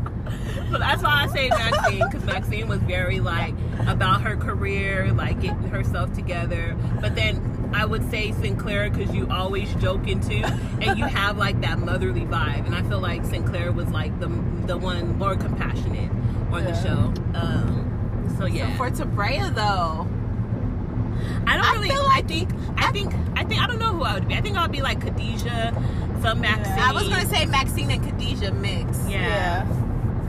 So 0.73 0.79
that's 0.79 1.01
why 1.03 1.25
I 1.25 1.27
say 1.33 1.49
Maxine, 1.51 2.03
because 2.11 2.25
Maxine 2.25 2.67
was 2.67 2.81
very 2.81 3.21
like 3.21 3.55
about 3.87 4.23
her 4.23 4.37
career, 4.37 5.13
like 5.13 5.41
getting 5.41 5.69
herself 5.69 6.13
together. 6.15 6.77
But 7.01 7.15
then 7.15 7.56
I 7.77 7.85
would 7.85 8.11
say 8.11 8.31
Synclaire 8.31 8.91
because 8.91 9.15
you 9.15 9.29
always 9.31 9.73
joking 9.75 10.21
too, 10.21 10.43
and 10.81 10.99
you 10.99 11.05
have 11.21 11.37
like 11.37 11.61
that 11.61 11.79
motherly 11.79 12.23
vibe. 12.23 12.65
And 12.65 12.75
I 12.75 12.83
feel 12.83 13.01
like 13.01 13.23
Synclaire 13.25 13.73
was 13.75 13.89
like 13.89 14.19
the 14.19 14.29
the 14.67 14.79
one 14.79 15.19
more 15.19 15.37
compassionate 15.37 16.11
on 16.51 16.65
the 16.65 16.75
show. 16.83 17.13
Um, 17.39 18.35
so 18.39 18.47
yeah, 18.47 18.75
For 18.79 18.91
Tabrea, 18.91 19.55
though. 19.55 20.09
I 21.47 21.57
don't 21.57 21.65
I 21.67 21.73
really. 21.75 21.91
feel 21.91 22.03
I 22.11 22.23
think. 22.23 22.51
I 22.79 22.91
think. 22.93 23.15
I 23.37 23.45
think. 23.45 23.61
I 23.63 23.67
don't 23.67 23.79
know 23.79 23.93
who 23.93 24.03
I 24.05 24.15
would 24.15 24.27
be. 24.29 24.35
I 24.35 24.41
think 24.41 24.57
I'll 24.57 24.69
be 24.69 24.81
like 24.81 25.03
Khadijah, 25.03 25.75
some 26.23 26.41
Maxine. 26.41 26.79
I 26.79 26.93
was 26.93 27.09
gonna 27.09 27.27
say 27.27 27.45
Maxine 27.45 27.91
and 27.91 28.03
Khadijah 28.03 28.53
mix. 28.53 29.07
Yeah. 29.07 29.67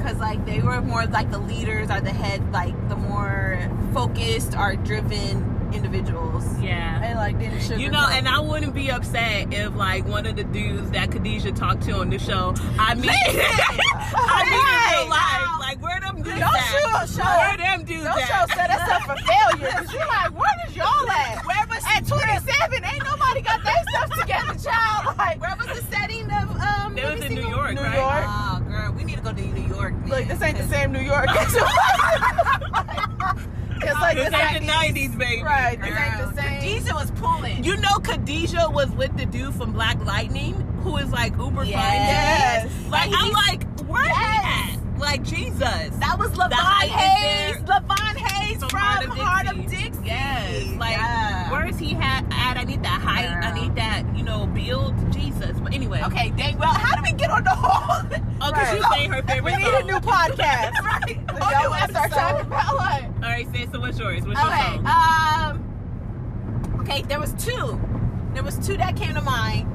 Cause 0.04 0.18
like 0.18 0.46
they 0.46 0.60
were 0.60 0.82
more 0.82 1.06
like 1.06 1.32
the 1.32 1.40
leaders 1.40 1.90
or 1.90 2.02
the 2.02 2.12
head, 2.12 2.52
like 2.52 2.76
the 2.90 2.96
more 2.98 3.58
focused 3.94 4.54
or 4.56 4.76
driven 4.76 5.57
individuals. 5.78 6.44
Yeah. 6.60 7.02
And 7.04 7.18
like 7.18 7.40
didn't 7.40 7.62
sugar. 7.62 7.78
You 7.78 7.90
know, 7.90 8.06
and 8.10 8.28
I 8.28 8.40
wouldn't 8.40 8.74
be 8.74 8.90
upset 8.92 9.54
if 9.54 9.76
like 9.76 10.06
one 10.08 10.26
of 10.26 10.36
the 10.36 10.44
dudes 10.44 10.92
that 10.92 11.12
Khadijah 11.12 11.54
talked 11.54 11.84
to 11.84 11.94
on 11.94 12.10
the 12.10 12.20
show, 12.20 12.54
I 12.80 12.96
mean, 12.96 13.10
I 13.14 14.44
mean 14.44 14.54
in 14.54 15.00
real 15.00 15.10
life, 15.10 15.60
like 15.60 15.82
where 15.82 16.00
them 16.02 16.18
dudes 16.24 16.40
Don't 16.40 16.56
at? 16.56 17.08
show- 17.08 17.22
show- 17.22 17.38
where 17.38 17.58
them 17.58 17.84
dudes 17.86 18.04
Your 18.04 18.20
at? 18.20 18.28
show 18.28 18.56
set 18.56 18.70
us 18.72 18.90
up 18.90 19.02
for 19.04 19.16
failure. 19.24 19.72
Cause 19.72 19.94
you're 19.94 20.08
like, 20.08 20.38
where 20.38 20.56
is 20.68 20.76
y'all 20.76 21.10
at? 21.10 21.46
Where 21.48 21.66
was 21.70 21.84
At 21.88 22.06
27, 22.08 22.84
ain't 22.86 23.04
nobody 23.04 23.42
got 23.42 23.64
their 23.64 23.84
stuff 23.90 24.20
together, 24.20 24.56
child. 24.60 25.04
Like, 25.18 25.42
Where 25.42 25.56
was 25.58 25.68
the 25.68 25.84
setting 25.96 26.26
of 26.26 26.50
um? 26.62 26.98
It 26.98 27.06
was 27.14 27.24
in 27.26 27.34
New 27.36 27.48
York, 27.48 27.74
New 27.74 27.82
right? 27.82 27.96
York. 27.96 28.26
Oh, 28.28 28.60
girl, 28.68 28.94
we 28.94 29.04
need 29.04 29.16
to 29.18 29.22
go 29.22 29.34
to 29.34 29.42
New 29.42 29.68
York. 29.76 29.94
Man. 29.94 30.10
look, 30.10 30.28
this 30.28 30.42
ain't 30.42 30.58
the 30.58 30.68
same 30.68 30.92
New 30.92 31.00
York. 31.02 31.28
It's 33.92 34.00
like 34.00 34.16
This 34.18 34.30
this 34.30 34.40
ain't 34.40 34.66
the 34.66 34.72
'90s, 34.72 35.18
baby. 35.18 35.44
Right, 35.44 35.80
this 35.80 35.90
ain't 35.90 36.36
the 36.36 36.42
same. 36.42 36.62
Khadijah 36.62 36.94
was 36.96 37.12
pulling. 37.12 37.64
You 37.64 37.78
know, 37.78 37.98
Khadijah 38.04 38.70
was 38.70 38.90
with 38.92 39.16
the 39.18 39.26
dude 39.26 39.54
from 39.56 39.74
Black 39.74 40.04
Lightning, 40.06 40.54
who 40.84 40.98
is 40.98 41.10
like 41.12 41.34
uber 41.38 41.64
Yes. 41.64 41.76
Yes. 42.66 42.72
fine. 42.90 42.92
Like 42.92 43.12
I'm 43.14 43.32
like, 43.32 43.64
where 43.88 44.04
Yes. 44.06 44.72
he 44.72 44.74
at? 44.74 45.00
Like 45.00 45.24
Jesus. 45.24 45.60
that 46.00 46.16
was 46.18 46.32
The 46.32 46.38
Lavon 46.38 46.54
hype 46.54 46.90
is 46.90 46.96
Hayes. 46.96 47.66
there. 47.66 47.80
Lavon 47.82 48.16
Hayes 48.18 48.58
from, 48.58 48.70
Hart 49.18 49.48
of 49.48 49.70
Dixie. 49.70 49.92
Yes. 50.04 50.68
Like, 50.80 50.98
Yeah. 50.98 51.52
where 51.52 51.68
is 51.68 51.78
he 51.78 51.94
at? 51.96 52.24
at? 52.32 52.58
I 52.58 52.64
need 52.64 52.82
that 52.84 53.02
height. 53.02 53.28
I 53.30 53.54
need 53.60 53.76
that, 53.76 54.04
you 54.16 54.24
know, 54.24 54.48
build. 54.48 54.96
Jesus. 55.14 55.56
But 55.60 55.74
anyway. 55.74 56.02
Okay, 56.06 56.32
dang. 56.36 56.58
Well, 56.58 56.74
how 56.74 56.96
do 56.96 57.04
we 57.04 57.12
get 57.14 57.30
on 57.30 57.44
the 57.44 57.52
whole? 57.52 58.02
Oh, 58.42 58.52
because 58.52 58.54
Right. 58.54 58.78
you 58.78 58.84
saying 58.92 59.12
her 59.12 59.22
favorite 59.24 59.44
We 59.58 59.64
need 59.64 59.74
a 59.74 59.84
new 59.84 60.00
podcast. 60.00 60.74
right. 60.84 61.20
So 61.30 61.36
Whole 61.36 61.52
y'all 61.52 61.62
new 61.64 61.70
want 61.70 61.84
to 61.84 61.90
start 61.90 62.12
talking 62.12 62.46
about 62.48 62.76
what? 62.76 63.04
All 63.28 63.34
right, 63.34 63.46
sis. 63.54 63.70
So 63.74 63.82
what's 63.82 64.00
yours? 64.00 64.26
What's 64.26 64.40
Okay. 64.42 64.76
your? 64.76 64.88
Um. 64.88 66.78
Okay, 66.80 67.02
there 67.10 67.20
was 67.20 67.34
two. 67.34 67.78
There 68.34 68.42
was 68.42 68.56
two 68.66 68.78
that 68.78 68.96
came 68.96 69.16
to 69.16 69.22
mind. 69.22 69.68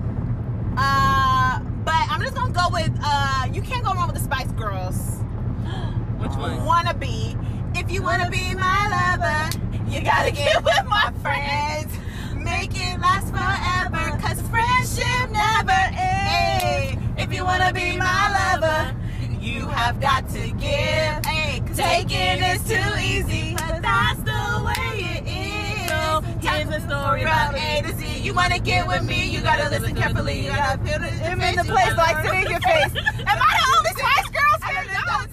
Uh, 0.79 1.61
but 1.85 1.95
I'm 2.09 2.23
just 2.23 2.35
gonna 2.35 2.55
go 2.55 2.71
with 2.73 2.91
uh. 3.05 3.49
You 3.53 3.61
can't 3.61 3.85
go 3.85 3.93
wrong 3.93 4.07
with 4.07 4.17
the 4.17 4.23
Spice 4.23 4.51
Girls. 4.53 4.97
Which 6.19 6.33
one? 6.33 6.65
Wanna 6.65 6.95
be? 6.95 7.37
If 7.75 7.91
you 7.91 8.03
wanna 8.03 8.31
be 8.31 8.55
my 8.55 8.89
lover, 8.89 9.59
you 9.91 10.01
gotta 10.01 10.31
get 10.31 10.65
with 10.65 10.87
my 10.89 11.13
friends. 11.21 11.93
Make 12.35 12.71
it 12.75 12.99
last 13.01 13.29
forever, 13.29 14.17
cause 14.19 14.41
friendship 14.49 15.31
never 15.31 15.79
ends. 16.01 17.03
If 17.19 17.35
you 17.35 17.45
wanna 17.45 17.71
be 17.75 17.99
my 17.99 18.55
lover, 18.57 18.97
you 19.43 19.67
have 19.69 20.01
got 20.01 20.27
to 20.31 20.51
give. 20.53 21.32
'Cause 21.77 21.85
Taking 21.87 22.43
is 22.45 22.63
too 22.65 23.01
easy, 23.01 23.55
but 23.55 23.81
that's 23.83 24.21
the 24.21 24.63
way 24.65 24.99
it 25.17 25.25
is. 25.27 25.89
So 25.91 26.21
here's 26.41 26.69
a 26.69 26.81
story 26.87 27.23
from 27.23 27.29
about 27.33 27.55
A 27.55 27.83
to 27.83 27.95
Z. 27.97 28.19
You 28.21 28.35
wanna 28.35 28.59
get 28.59 28.87
with 28.87 29.03
me? 29.05 29.29
You 29.31 29.41
gotta 29.41 29.69
listen 29.71 29.95
carefully. 29.95 30.45
You 30.45 30.51
gotta 30.53 30.79
feel 30.85 30.99
the 30.99 31.09
I'm 31.31 31.41
in 31.41 31.57
the 31.57 31.65
place 31.65 31.97
like 31.97 32.25
sit 32.25 32.35
in 32.35 32.51
your 32.51 32.61
face. 32.61 32.93
Am 33.27 33.39
I 33.41 33.57
the 33.59 33.65
only 33.79 33.91
Spice 33.91 34.29
Girl 34.29 34.59
fan 34.61 34.87
that 34.87 35.05
knows 35.07 35.29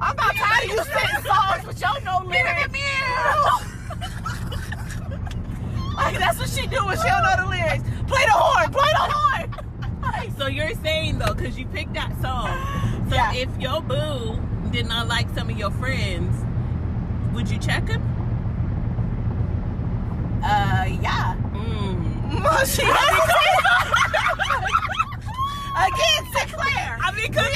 I'm 0.00 0.12
about 0.12 0.34
tired 0.34 0.64
of 0.64 0.70
you 0.70 0.84
singing 0.84 1.24
songs 1.24 1.66
with 1.66 1.80
your 1.80 2.00
no 2.02 2.18
lyrics. 2.26 2.78
Like 5.98 6.16
that's 6.16 6.38
what 6.38 6.48
she 6.48 6.64
do 6.68 6.84
when 6.86 6.96
she 6.96 7.02
don't 7.08 7.22
know 7.24 7.36
the 7.42 7.46
lyrics. 7.50 7.82
Play 8.06 8.24
the 8.26 8.32
horn, 8.32 8.70
play 8.72 8.90
the 8.92 9.12
horn. 9.12 9.54
So 10.38 10.46
you're 10.46 10.72
saying 10.84 11.18
though, 11.18 11.34
because 11.34 11.58
you 11.58 11.66
picked 11.66 11.94
that 11.94 12.12
song. 12.22 12.48
So 13.10 13.14
Yeah. 13.16 13.32
if 13.34 13.48
your 13.58 13.80
boo 13.82 14.38
did 14.70 14.86
not 14.86 15.08
like 15.08 15.28
some 15.34 15.50
of 15.50 15.58
your 15.58 15.70
friends, 15.72 16.44
would 17.34 17.48
you 17.50 17.58
check 17.58 17.88
him? 17.88 18.02
Uh, 20.44 20.84
yeah. 21.02 21.34
Mm. 21.52 22.66
she 22.66 22.82
Again, 25.78 26.24
Synclaire. 26.32 26.96
I 27.00 27.12
mean, 27.14 27.32
cause 27.32 27.46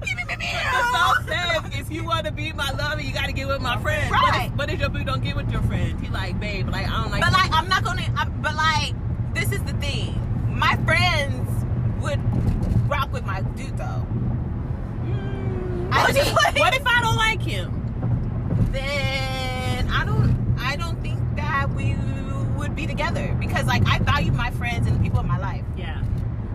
the 0.00 0.82
song 0.92 1.24
says 1.26 1.80
if 1.80 1.90
you 1.90 2.04
want 2.04 2.26
to 2.26 2.32
be 2.32 2.52
my 2.52 2.70
lover, 2.72 3.00
you 3.00 3.12
got 3.12 3.26
to 3.26 3.32
get 3.32 3.48
with 3.48 3.60
my 3.60 3.78
friends. 3.80 4.10
But 4.10 4.20
Right. 4.22 4.50
if, 4.50 4.56
but 4.56 4.70
if 4.70 4.80
your 4.80 4.88
boo 4.90 5.04
don't 5.04 5.22
get 5.24 5.34
with 5.36 5.50
your 5.50 5.62
friends, 5.62 6.00
he 6.02 6.08
like, 6.08 6.38
babe, 6.40 6.68
like 6.68 6.86
I 6.86 7.02
don't 7.02 7.10
like. 7.10 7.20
But 7.22 7.30
you. 7.30 7.36
like, 7.38 7.52
I'm 7.52 7.68
not 7.68 7.84
gonna. 7.84 8.02
But 8.42 8.54
like, 8.54 8.94
this 9.34 9.50
is 9.52 9.62
the 9.64 9.72
thing. 9.74 10.18
My 10.50 10.76
friends 10.84 11.48
would 12.02 12.20
rock 12.90 13.10
with 13.12 13.24
my 13.24 13.40
dude 13.40 13.76
though. 13.78 14.06
I 15.92 16.10
if, 16.10 16.32
like- 16.34 16.58
what 16.58 16.74
if 16.74 16.86
I 16.86 17.00
don't 17.02 17.16
like 17.16 17.42
him? 17.42 17.78
Then 18.72 19.88
I 19.90 20.04
don't. 20.04 20.56
I 20.58 20.76
don't 20.76 21.00
think 21.02 21.18
that 21.36 21.70
we 21.74 21.94
would 22.56 22.74
be 22.74 22.86
together 22.86 23.36
because 23.38 23.66
like 23.66 23.82
I 23.86 23.98
value 23.98 24.32
my 24.32 24.50
friends 24.52 24.86
and 24.86 24.96
the 24.98 25.02
people 25.02 25.20
in 25.20 25.26
my 25.26 25.38
life. 25.38 25.64
Yeah. 25.76 26.02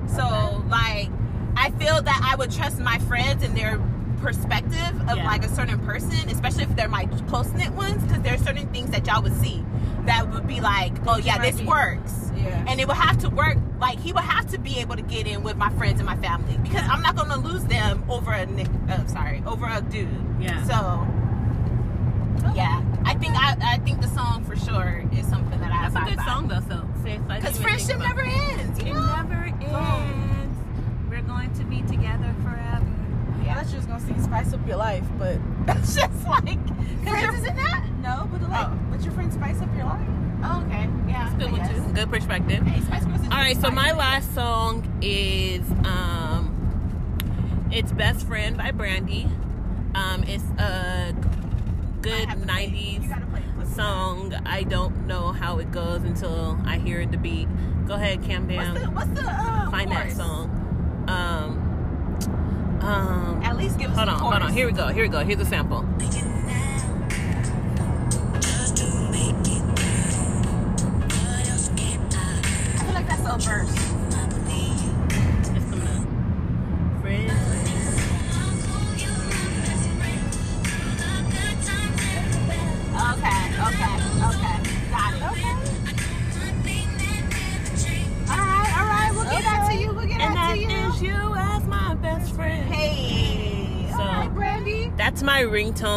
So 0.07 0.63
like, 0.69 1.09
I 1.55 1.71
feel 1.71 2.01
that 2.01 2.21
I 2.23 2.35
would 2.35 2.51
trust 2.51 2.79
my 2.79 2.97
friends 2.99 3.43
and 3.43 3.55
their 3.55 3.79
perspective 4.21 5.01
of 5.09 5.17
Yeah. 5.17 5.25
like 5.25 5.45
a 5.45 5.49
certain 5.49 5.79
person, 5.85 6.29
especially 6.29 6.63
if 6.63 6.75
they're 6.75 6.87
my 6.89 7.05
close 7.27 7.51
knit 7.53 7.71
ones, 7.71 8.01
because 8.03 8.21
there 8.23 8.33
are 8.33 8.37
certain 8.39 8.67
things 8.73 8.89
that 8.91 9.05
y'all 9.05 9.21
would 9.21 9.35
see 9.39 9.63
that 10.05 10.31
would 10.33 10.47
be 10.47 10.59
like, 10.61 10.93
oh 11.07 11.17
yeah, 11.17 11.37
this 11.37 11.61
works. 11.61 12.26
Yeah. 12.47 12.65
And 12.67 12.79
it 12.79 12.87
would 12.87 12.97
have 12.97 13.17
to 13.19 13.29
work. 13.29 13.57
Like 13.79 13.99
he 13.99 14.11
would 14.13 14.23
have 14.23 14.49
to 14.51 14.57
be 14.57 14.79
able 14.79 14.95
to 14.95 15.01
get 15.01 15.27
in 15.27 15.43
with 15.43 15.55
my 15.57 15.69
friends 15.71 15.99
and 15.99 16.05
my 16.05 16.17
family 16.17 16.57
because 16.57 16.87
I'm 16.89 17.01
not 17.01 17.15
gonna 17.15 17.37
lose 17.37 17.63
them 17.65 18.03
over 18.09 18.31
a 18.31 18.45
nick. 18.45 18.67
Uh, 18.89 19.05
sorry, 19.07 19.43
over 19.45 19.65
a 19.67 19.81
dude. 19.81 20.09
Yeah. 20.39 20.63
So. 20.63 21.07
Yeah, 22.55 22.81
I 23.05 23.13
think 23.15 23.33
I, 23.35 23.55
I 23.61 23.77
think 23.79 24.01
the 24.01 24.07
song 24.07 24.43
for 24.45 24.55
sure 24.55 25.03
is 25.11 25.27
something 25.27 25.59
that 25.59 25.71
I 25.71 25.89
That's 25.89 25.95
a 25.95 26.15
good 26.15 26.25
song 26.25 26.47
though. 26.47 26.61
So 26.67 26.87
because 27.27 27.57
friendship 27.59 27.99
never 27.99 28.21
ends. 28.21 28.79
You 28.83 28.91
It 28.91 28.93
never 28.93 29.43
ends. 29.61 30.57
We're 31.09 31.21
going 31.21 31.53
to 31.53 31.63
be 31.65 31.81
together 31.83 32.33
forever. 32.43 32.85
I 33.49 33.53
thought 33.63 33.69
you 33.71 33.77
was 33.77 33.85
gonna 33.85 33.99
sing 34.01 34.21
Spice 34.21 34.53
Up 34.53 34.67
Your 34.67 34.77
Life, 34.77 35.05
but 35.17 35.37
that's 35.65 35.95
just 35.95 36.27
like 36.27 36.59
Friends 37.03 37.39
isn't 37.39 37.55
that? 37.55 37.85
no, 38.01 38.27
but 38.31 38.41
like, 38.49 38.67
Oh. 38.67 38.79
but 38.91 39.01
your 39.03 39.13
friend 39.13 39.31
Spice 39.33 39.61
Up 39.61 39.73
Your 39.75 39.85
Life. 39.85 40.07
Oh, 40.43 40.63
okay. 40.65 40.87
Yeah. 41.07 41.33
Good 41.37 41.47
I 41.47 41.51
one 41.51 41.75
too. 41.75 41.93
Good 41.93 42.09
perspective. 42.09 42.65
Hey, 42.65 42.81
Spice 42.81 43.05
Girls 43.05 43.21
is 43.21 43.27
All 43.27 43.37
right, 43.37 43.57
so 43.57 43.69
my 43.71 43.91
last 43.91 44.33
song 44.35 44.99
is 45.01 45.61
um, 45.85 47.67
it's 47.71 47.91
"Best 47.91 48.25
Friend" 48.27 48.57
by 48.57 48.71
Brandy. 48.71 49.27
Um, 49.95 50.23
it's 50.23 50.43
a 50.59 51.15
good 52.01 52.13
I 52.13 52.29
have 52.29 52.39
to 52.39 52.45
play- 52.45 52.67
'90s 52.67 53.29
play 53.31 53.37
song. 53.77 54.33
I 54.45 54.63
don't 54.63 55.07
know 55.07 55.31
how 55.31 55.59
it 55.59 55.71
goes 55.71 56.03
until 56.03 56.57
I 56.65 56.77
hear 56.77 57.05
the 57.05 57.17
beat. 57.17 57.47
Go 57.87 57.93
ahead, 57.93 58.23
Cam 58.23 58.47
What's 58.47 58.79
the 58.79 58.89
what's 58.89 59.09
the 59.11 59.21
uh, 59.21 59.71
Find 59.71 59.91
that 59.91 60.11
song. 60.11 61.05
Um, 61.07 62.79
um, 62.81 63.41
At 63.43 63.55
least 63.57 63.77
give 63.77 63.91
us 63.91 63.97
hold 63.97 64.09
on, 64.09 64.19
hold 64.19 64.33
on. 64.33 64.51
Here 64.51 64.65
we 64.65 64.73
go. 64.73 64.87
Here 64.87 65.03
we 65.03 65.09
go. 65.09 65.19
Here's 65.23 65.39
a 65.39 65.45
sample. 65.45 65.85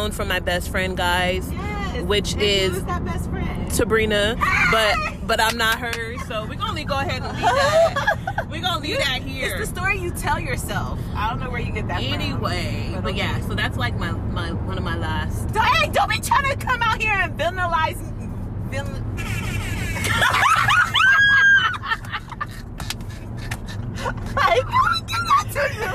For 0.09 0.25
my 0.25 0.39
best 0.39 0.69
friend, 0.69 0.97
guys. 0.97 1.47
Yes. 1.51 2.03
Which 2.05 2.33
And 2.33 2.41
is- 2.41 2.71
who's 2.73 2.83
that 2.85 3.05
best 3.05 3.29
friend? 3.29 3.71
Sabrina, 3.71 4.35
but 4.71 4.95
but 5.27 5.39
I'm 5.39 5.55
not 5.57 5.77
her, 5.79 6.17
so 6.27 6.45
we're 6.45 6.55
gonna 6.55 6.83
go 6.83 6.97
ahead 6.97 7.21
and 7.21 7.31
leave 7.31 7.41
that. 7.45 8.17
We're 8.49 8.59
gonna 8.61 8.81
leave 8.81 8.97
that 8.97 9.21
here. 9.21 9.55
It's 9.55 9.69
the 9.69 9.75
story 9.79 9.97
you 9.97 10.11
tell 10.11 10.37
yourself. 10.37 10.99
I 11.15 11.29
don't 11.29 11.39
know 11.39 11.49
where 11.49 11.61
you 11.61 11.71
get 11.71 11.87
that 11.87 12.03
from. 12.03 12.13
Anyway, 12.13 12.99
but 13.01 13.15
yeah, 13.15 13.39
so 13.47 13.53
that's 13.55 13.77
like 13.77 13.95
my 13.97 14.11
my 14.11 14.51
one 14.51 14.77
of 14.77 14.83
my 14.83 14.97
last. 14.97 15.53
So, 15.53 15.61
hey, 15.61 15.89
don't 15.91 16.09
be 16.09 16.19
trying 16.19 16.49
to 16.51 16.57
come 16.65 16.81
out 16.81 17.01
here 17.01 17.13
and 17.13 17.37
villainize. 17.39 17.95
Villain. 18.69 19.05
like, 24.35 24.65
let 24.65 24.91
me 24.91 25.01
get 25.07 25.23
that 25.29 25.45
to 25.51 25.61
you. 25.75 25.91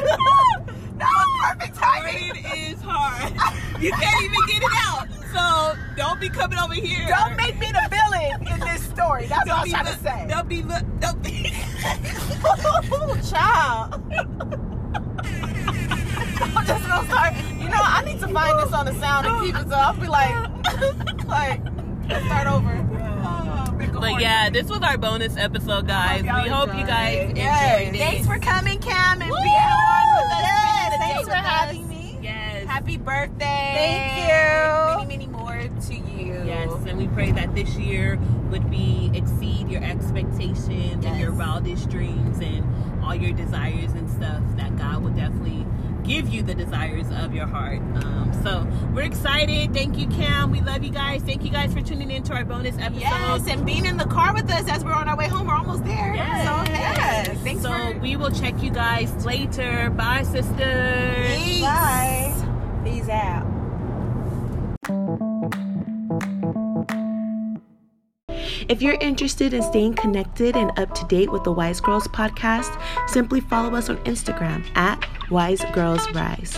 That 0.98 1.12
was 1.12 1.28
perfect 1.42 1.74
timing. 1.76 2.36
It 2.36 2.72
is 2.72 2.80
hard. 2.80 3.32
You 3.80 3.92
can't 3.92 4.22
even 4.24 4.40
get 4.46 4.62
it 4.62 4.72
out. 4.74 5.06
So 5.32 5.76
don't 5.96 6.20
be 6.20 6.28
coming 6.28 6.58
over 6.58 6.74
here. 6.74 7.06
Don't 7.08 7.36
make 7.36 7.58
me 7.58 7.66
the 7.72 7.86
villain 7.90 8.46
in 8.52 8.60
this 8.60 8.82
story. 8.82 9.26
That's 9.26 9.46
what 9.46 9.46
Don't 9.46 9.58
I'm 9.58 9.64
be 9.64 9.70
trying 9.70 9.86
to 9.86 9.98
say. 10.02 10.26
Don't 10.28 10.48
be 10.48 10.62
look. 10.62 10.84
Don't 11.00 11.22
be. 11.22 11.52
Child. 13.30 14.02
I'm 16.54 16.66
just 16.66 16.86
gonna 16.86 17.08
start. 17.08 17.34
You 17.60 17.68
know, 17.68 17.80
I 17.80 18.02
need 18.04 18.20
to 18.20 18.28
find 18.28 18.58
this 18.60 18.72
on 18.72 18.86
the 18.86 18.94
sound 18.94 19.26
and 19.26 19.44
keep 19.44 19.54
it. 19.56 19.68
So 19.68 19.74
I'll 19.74 19.94
be 19.94 20.06
like, 20.08 20.34
like, 21.26 21.60
let's 22.08 22.24
start 22.26 22.46
over. 22.46 22.82
But 23.98 24.20
yeah, 24.20 24.48
this 24.50 24.66
was 24.68 24.80
our 24.82 24.96
bonus 24.98 25.36
episode, 25.36 25.86
guys. 25.86 26.20
Hope 26.24 26.26
y'all 26.26 26.42
We 26.44 26.48
hope 26.48 26.68
you 26.78 26.86
guys 26.86 27.22
enjoyed 27.30 27.36
Yes. 27.36 27.94
it. 27.94 27.98
Thanks 27.98 28.26
for 28.26 28.38
coming, 28.38 28.78
Cam, 28.78 29.20
and 29.22 29.30
Woo! 29.30 29.36
being 29.42 29.54
on 29.54 30.16
with 30.16 30.32
us. 30.32 30.40
Yes, 30.42 30.62
spending 30.62 30.90
the 30.90 30.98
day 30.98 31.12
thanks 31.14 31.28
for 31.28 31.34
having 31.34 31.76
me. 31.76 31.80
Yes. 31.80 31.85
Happy 32.86 32.98
birthday. 32.98 33.72
Thank 33.74 34.28
you. 34.28 35.08
Many, 35.08 35.26
many 35.26 35.26
more 35.26 35.58
to 35.88 35.94
you. 35.96 36.44
Yes, 36.46 36.70
and 36.86 36.96
we 36.96 37.08
pray 37.08 37.32
that 37.32 37.52
this 37.52 37.74
year 37.74 38.16
would 38.52 38.70
be 38.70 39.10
exceed 39.12 39.68
your 39.68 39.82
expectations 39.82 41.04
and 41.04 41.18
your 41.18 41.32
wildest 41.32 41.90
dreams 41.90 42.38
and 42.38 42.64
all 43.02 43.12
your 43.12 43.32
desires 43.32 43.90
and 43.90 44.08
stuff. 44.08 44.40
That 44.56 44.76
God 44.76 45.02
will 45.02 45.10
definitely 45.10 45.66
give 46.04 46.28
you 46.28 46.44
the 46.44 46.54
desires 46.54 47.08
of 47.10 47.34
your 47.34 47.48
heart. 47.48 47.80
Um, 47.80 48.30
so 48.44 48.64
we're 48.94 49.02
excited. 49.02 49.74
Thank 49.74 49.98
you, 49.98 50.06
Cam. 50.06 50.52
We 50.52 50.60
love 50.60 50.84
you 50.84 50.90
guys. 50.90 51.22
Thank 51.22 51.42
you 51.42 51.50
guys 51.50 51.74
for 51.74 51.80
tuning 51.80 52.12
in 52.12 52.22
to 52.22 52.34
our 52.34 52.44
bonus 52.44 52.76
episode. 52.78 53.00
Yes, 53.00 53.48
and 53.48 53.66
being 53.66 53.84
in 53.84 53.96
the 53.96 54.06
car 54.06 54.32
with 54.32 54.48
us 54.48 54.68
as 54.68 54.84
we're 54.84 54.92
on 54.92 55.08
our 55.08 55.16
way 55.16 55.26
home. 55.26 55.48
We're 55.48 55.56
almost 55.56 55.84
there. 55.84 56.14
Yes. 56.14 56.46
So, 56.46 56.72
yes. 56.72 57.38
Thanks 57.42 57.62
so 57.62 57.72
for 57.72 57.98
we 57.98 58.14
will 58.14 58.30
check 58.30 58.62
you 58.62 58.70
guys 58.70 59.26
later. 59.26 59.90
Bye, 59.90 60.22
sisters. 60.22 61.36
Peace. 61.36 61.62
Bye. 61.62 62.35
Peace 62.86 63.08
out. 63.08 63.44
If 68.68 68.80
you're 68.80 68.98
interested 69.00 69.52
in 69.54 69.62
staying 69.62 69.94
connected 69.94 70.56
and 70.56 70.70
up 70.78 70.94
to 70.94 71.04
date 71.06 71.32
with 71.32 71.42
the 71.42 71.50
Wise 71.50 71.80
Girls 71.80 72.06
podcast, 72.08 72.80
simply 73.08 73.40
follow 73.40 73.74
us 73.74 73.88
on 73.88 73.96
Instagram 74.04 74.64
at 74.76 75.04
Wise 75.32 75.64
Girls 75.72 76.08
Rise. 76.12 76.56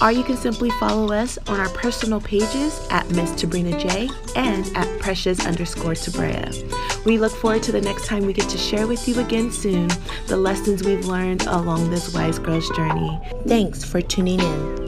Or 0.00 0.12
you 0.12 0.22
can 0.22 0.36
simply 0.36 0.70
follow 0.78 1.12
us 1.12 1.38
on 1.48 1.58
our 1.58 1.68
personal 1.70 2.20
pages 2.20 2.86
at 2.90 3.08
Miss 3.10 3.32
Tabrina 3.32 3.76
J 3.76 4.08
and 4.36 4.70
at 4.76 5.00
Precious 5.00 5.44
underscore 5.44 5.94
Tabrea. 5.94 7.04
We 7.04 7.18
look 7.18 7.32
forward 7.32 7.64
to 7.64 7.72
the 7.72 7.80
next 7.80 8.06
time 8.06 8.26
we 8.26 8.32
get 8.32 8.48
to 8.48 8.58
share 8.58 8.86
with 8.86 9.08
you 9.08 9.18
again 9.18 9.50
soon 9.50 9.88
the 10.28 10.36
lessons 10.36 10.84
we've 10.84 11.06
learned 11.06 11.46
along 11.46 11.90
this 11.90 12.14
Wise 12.14 12.38
Girls 12.38 12.68
journey. 12.70 13.20
Thanks 13.46 13.84
for 13.84 14.00
tuning 14.00 14.38
in. 14.38 14.83